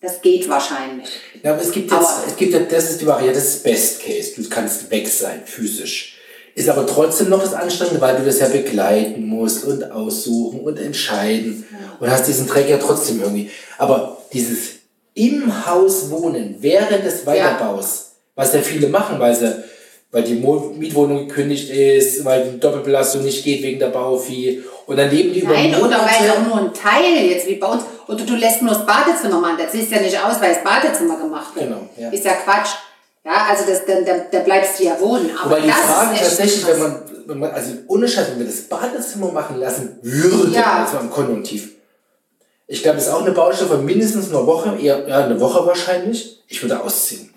Das 0.00 0.20
geht 0.22 0.48
wahrscheinlich. 0.48 1.08
Ja, 1.42 1.52
aber 1.54 1.62
es 1.62 1.72
gibt 1.72 1.90
jetzt, 1.90 2.00
Aber- 2.00 2.24
es 2.26 2.36
gibt 2.36 2.52
ja, 2.52 2.60
das 2.60 2.90
ist 2.90 3.00
die 3.00 3.06
Variante, 3.06 3.34
das 3.40 3.48
ist 3.48 3.62
Best 3.64 4.00
Case. 4.02 4.32
Du 4.40 4.48
kannst 4.48 4.90
weg 4.90 5.08
sein, 5.08 5.42
physisch. 5.44 6.14
Ist 6.54 6.68
aber 6.68 6.86
trotzdem 6.86 7.28
noch 7.30 7.40
das 7.42 7.54
Anstrengende, 7.54 8.00
weil 8.00 8.16
du 8.16 8.24
das 8.24 8.40
ja 8.40 8.48
begleiten 8.48 9.26
musst 9.26 9.64
und 9.64 9.90
aussuchen 9.90 10.60
und 10.60 10.78
entscheiden. 10.78 11.64
Und 12.00 12.10
hast 12.10 12.26
diesen 12.28 12.46
Dreck 12.46 12.68
ja 12.68 12.78
trotzdem 12.78 13.20
irgendwie. 13.22 13.50
Aber 13.76 14.22
dieses 14.32 14.58
im 15.14 15.66
Haus 15.66 16.10
wohnen, 16.10 16.56
während 16.60 17.04
des 17.04 17.26
Weiterbaus, 17.26 18.12
was 18.36 18.52
ja 18.54 18.60
viele 18.60 18.88
machen, 18.88 19.18
weil 19.18 19.34
sie, 19.34 19.52
weil 20.10 20.22
die 20.22 20.34
Mietwohnung 20.34 21.28
gekündigt 21.28 21.70
ist, 21.70 22.24
weil 22.24 22.44
die 22.44 22.60
Doppelbelastung 22.60 23.22
nicht 23.22 23.44
geht 23.44 23.62
wegen 23.62 23.78
der 23.78 23.88
Baufee. 23.88 24.62
Und 24.86 24.96
dann 24.96 25.10
leben 25.10 25.34
die 25.34 25.42
Nein, 25.42 25.70
über 25.70 25.86
oder 25.86 25.98
weil 25.98 26.30
auch 26.30 26.46
nur 26.46 26.56
ein 26.56 26.72
Teil 26.72 27.26
jetzt 27.28 27.46
wie 27.46 27.56
bei 27.56 27.66
uns. 27.66 27.82
Oder 28.06 28.24
du 28.24 28.34
lässt 28.36 28.62
nur 28.62 28.72
das 28.72 28.86
Badezimmer 28.86 29.38
machen. 29.38 29.56
Das 29.58 29.72
sieht 29.72 29.90
ja 29.90 30.00
nicht 30.00 30.18
aus, 30.18 30.40
weil 30.40 30.54
das 30.54 30.64
Badezimmer 30.64 31.18
gemacht 31.18 31.54
wird. 31.54 31.66
Genau, 31.66 31.88
ja. 31.98 32.08
Ist 32.08 32.24
ja 32.24 32.32
Quatsch. 32.32 32.70
Ja, 33.24 33.48
also 33.50 33.64
das, 33.68 33.84
dann, 33.84 34.06
dann, 34.06 34.22
da 34.30 34.38
bleibst 34.38 34.80
du 34.80 34.84
ja 34.84 34.98
wohnen. 34.98 35.30
Aber 35.38 35.50
Wobei 35.50 35.60
die 35.60 35.70
Frage 35.70 36.18
tatsächlich, 36.18 36.66
wenn 36.66 36.78
man, 36.78 37.02
wenn 37.26 37.38
man, 37.38 37.50
also 37.50 37.72
ohne 37.88 38.08
Scheiß, 38.08 38.30
wenn 38.30 38.38
wir 38.38 38.46
das 38.46 38.62
Badezimmer 38.62 39.30
machen 39.30 39.60
lassen 39.60 39.98
würde, 40.00 40.52
Ja. 40.54 40.88
war 40.90 41.00
im 41.02 41.10
Konjunktiv. 41.10 41.72
Ich 42.66 42.82
glaube, 42.82 42.96
das 42.96 43.08
ist 43.08 43.12
auch 43.12 43.22
eine 43.22 43.32
Baustelle 43.32 43.68
von 43.68 43.84
mindestens 43.84 44.30
einer 44.30 44.46
Woche, 44.46 44.78
eher 44.80 45.06
ja, 45.06 45.24
eine 45.24 45.38
Woche 45.38 45.66
wahrscheinlich. 45.66 46.42
Ich 46.48 46.62
würde 46.62 46.80
ausziehen. 46.82 47.34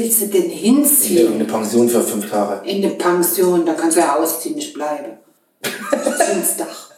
Willst 0.00 0.22
du 0.22 0.26
denn 0.28 0.44
In 0.44 0.50
hinziehen? 0.50 1.34
eine 1.34 1.44
Pension 1.44 1.86
für 1.86 2.00
fünf 2.02 2.30
Tage. 2.30 2.66
In 2.66 2.82
eine 2.82 2.94
Pension, 2.94 3.66
da 3.66 3.74
kannst 3.74 3.98
du 3.98 4.00
ja 4.00 4.16
ausziehen, 4.16 4.56
ich 4.56 4.72
bleibe. 4.72 5.18
Ins 6.32 6.56
Dach. 6.56 6.90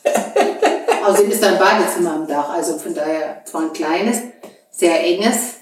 Außerdem 1.05 1.33
ist 1.33 1.43
da 1.43 1.49
ein 1.49 1.59
Badezimmer 1.59 2.13
am 2.13 2.29
Dach. 2.29 2.51
Also 2.51 2.79
von 2.79 2.95
daher 2.95 3.45
zwar 3.45 3.63
ein 3.63 3.73
kleines, 3.73 4.19
sehr 4.71 5.05
enges, 5.05 5.55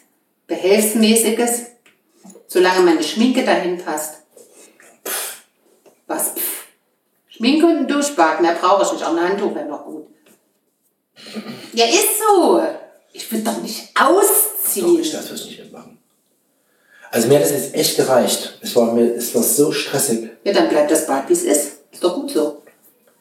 behelfsmäßiges, 0.48 1.62
solange 2.46 2.81
meine 2.81 3.03
Schminke 3.03 3.42
dahin 3.42 3.79
passt. 3.79 4.16
Was? 6.09 6.33
Pff. 6.33 6.66
Schminke 7.29 7.64
und 7.64 7.76
ein 7.79 7.88
Duschbad, 7.88 8.42
mehr 8.42 8.53
brauche 8.53 8.83
ich 8.85 8.92
nicht. 8.92 9.03
Auch 9.03 9.16
ein 9.16 9.31
Handtuch 9.31 9.55
wäre 9.55 9.66
noch 9.66 9.87
gut. 9.87 10.09
Ja, 11.72 11.87
ist 11.87 12.18
so. 12.18 12.62
Ich 13.14 13.33
würde 13.33 13.44
doch 13.44 13.62
nicht 13.62 13.98
Doch, 13.98 14.11
ausziehen. 14.11 15.00
ich 15.00 15.11
darf 15.11 15.26
das 15.26 15.46
nicht 15.46 15.59
mitmachen. 15.59 15.99
Also 17.10 17.28
mir 17.28 17.36
hat 17.36 17.42
das 17.44 17.50
jetzt 17.52 17.74
echt 17.74 17.96
gereicht. 17.96 18.58
Es 18.60 18.74
war 18.76 18.92
mir, 18.92 19.14
es 19.14 19.34
war 19.34 19.42
so 19.42 19.72
stressig. 19.72 20.30
Ja, 20.44 20.52
dann 20.52 20.68
bleibt 20.68 20.90
das 20.90 21.06
Bad, 21.06 21.28
wie 21.28 21.32
es 21.32 21.42
ist. 21.42 21.70
Ist 21.92 22.04
doch 22.04 22.14
gut 22.14 22.30
so. 22.30 22.62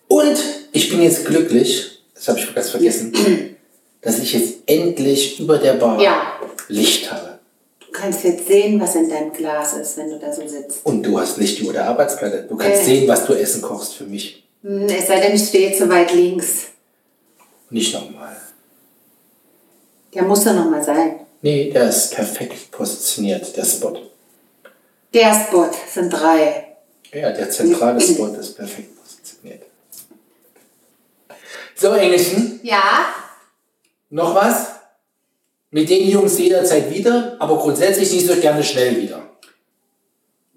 Und 0.08 0.38
ich 0.72 0.90
bin 0.90 1.02
jetzt 1.02 1.26
glücklich, 1.26 2.02
das 2.14 2.28
habe 2.28 2.40
ich 2.40 2.54
ganz 2.54 2.70
vergessen, 2.70 3.14
dass 4.02 4.20
ich 4.20 4.34
jetzt 4.34 4.54
endlich 4.68 5.40
über 5.40 5.58
der 5.58 5.74
Bar 5.74 6.00
Ja. 6.02 6.34
Licht 6.68 7.12
habe. 7.12 7.40
Du 7.80 7.88
kannst 7.92 8.24
jetzt 8.24 8.48
sehen, 8.48 8.80
was 8.80 8.94
in 8.96 9.10
deinem 9.10 9.34
Glas 9.34 9.74
ist, 9.74 9.98
wenn 9.98 10.12
du 10.12 10.20
da 10.20 10.32
so 10.32 10.48
sitzt. 10.48 10.86
Und 10.86 11.02
du 11.04 11.20
hast 11.20 11.38
Licht 11.38 11.60
über 11.60 11.74
der 11.74 11.86
Arbeitsplatte. 11.88 12.46
Du 12.48 12.56
kannst 12.56 12.82
Äh. 12.82 12.86
sehen, 12.86 13.08
was 13.08 13.26
du 13.26 13.34
essen 13.34 13.62
kochst 13.64 13.96
für 13.96 14.04
mich. 14.06 14.44
Hm, 14.62 14.86
Es 14.88 15.08
sei 15.08 15.20
denn, 15.20 15.34
ich 15.36 15.48
stehe 15.48 15.76
zu 15.76 15.90
weit 15.90 16.14
links. 16.14 16.68
Nicht 17.72 17.94
nochmal. 17.94 18.38
Der 20.14 20.24
muss 20.24 20.44
doch 20.44 20.54
noch 20.54 20.70
mal 20.70 20.84
sein. 20.84 21.22
Nee, 21.42 21.72
der 21.72 21.90
ist 21.90 22.14
perfekt 22.14 22.72
positioniert, 22.72 23.56
der 23.56 23.64
Spot. 23.66 23.98
Der 25.14 25.34
Spot 25.34 25.70
sind 25.92 26.10
drei. 26.10 26.76
Ja, 27.14 27.32
der 27.32 27.50
zentrale 27.50 28.00
Spot 28.02 28.28
ist 28.28 28.56
perfekt 28.56 28.90
positioniert. 29.02 29.64
So, 31.76 31.94
Engelchen, 31.94 32.60
Ja, 32.64 33.06
noch 34.10 34.36
was? 34.36 34.68
Mit 35.72 35.90
den 35.90 36.10
Jungs 36.10 36.38
jederzeit 36.38 36.90
wieder, 36.94 37.38
aber 37.40 37.58
grundsätzlich 37.58 38.12
nicht 38.12 38.28
so 38.28 38.36
gerne 38.36 38.64
schnell 38.64 38.98
wieder. 39.02 39.22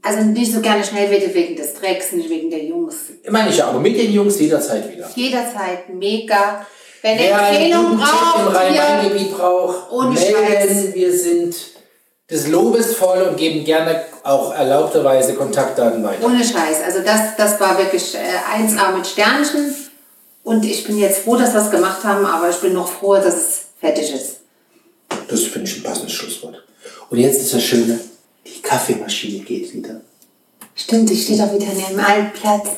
also 0.02 0.22
nicht 0.22 0.52
so 0.52 0.60
gerne 0.60 0.82
schnell 0.82 1.10
wieder 1.10 1.32
wegen 1.34 1.54
des 1.54 1.74
Drecks, 1.74 2.12
nicht 2.12 2.28
wegen 2.28 2.50
der 2.50 2.64
Jungs. 2.64 2.96
Meine 3.28 3.50
ich 3.50 3.58
ja, 3.58 3.68
aber 3.68 3.78
mit 3.78 3.96
den 3.96 4.10
Jungs 4.12 4.40
jederzeit 4.40 4.90
wieder. 4.90 5.08
Jederzeit 5.14 5.90
mega. 5.90 6.66
Wenn 7.02 7.18
ihr 7.18 7.30
Empfehlungen 7.32 7.92
im 7.92 7.98
braucht, 7.98 8.38
hier, 8.38 8.80
Rhein-Main-Gebiet 8.80 9.36
braucht, 9.36 9.90
Ohne 9.90 10.10
melden. 10.10 10.68
Scheiß. 10.68 10.94
Wir 10.94 11.12
sind 11.18 11.54
des 12.30 12.48
Lobes 12.48 12.94
voll 12.94 13.22
und 13.22 13.36
geben 13.36 13.64
gerne 13.64 14.04
auch 14.22 14.54
erlaubterweise 14.54 15.34
Kontaktdaten 15.34 16.02
weiter. 16.02 16.24
ohne 16.24 16.42
Scheiß. 16.42 16.82
Also 16.84 17.00
das, 17.00 17.36
das 17.36 17.60
war 17.60 17.76
wirklich 17.76 18.14
äh, 18.14 18.62
1A 18.62 18.96
mit 18.96 19.06
Sternchen. 19.06 19.74
Und 20.44 20.64
ich 20.64 20.84
bin 20.84 20.98
jetzt 20.98 21.20
froh, 21.20 21.36
dass 21.36 21.52
wir 21.52 21.60
es 21.60 21.70
gemacht 21.70 22.02
haben, 22.04 22.24
aber 22.24 22.48
ich 22.50 22.56
bin 22.56 22.72
noch 22.72 22.88
froher, 22.88 23.20
dass 23.20 23.34
es 23.34 23.60
fertig 23.80 24.12
ist. 24.14 24.38
Das 25.28 25.42
finde 25.42 25.70
ich 25.70 25.76
ein 25.76 25.82
passendes 25.82 26.12
Schlusswort. 26.12 26.62
Und 27.10 27.18
jetzt 27.18 27.40
ist 27.40 27.52
das 27.54 27.62
Schöne, 27.62 28.00
die 28.46 28.60
Kaffeemaschine 28.62 29.44
geht 29.44 29.72
wieder. 29.74 30.00
Stimmt, 30.74 31.10
ich 31.10 31.24
stehe 31.24 31.38
doch 31.38 31.52
wieder 31.52 31.66
neben 31.66 31.96
dem 31.96 32.00
Altplatz. 32.00 32.68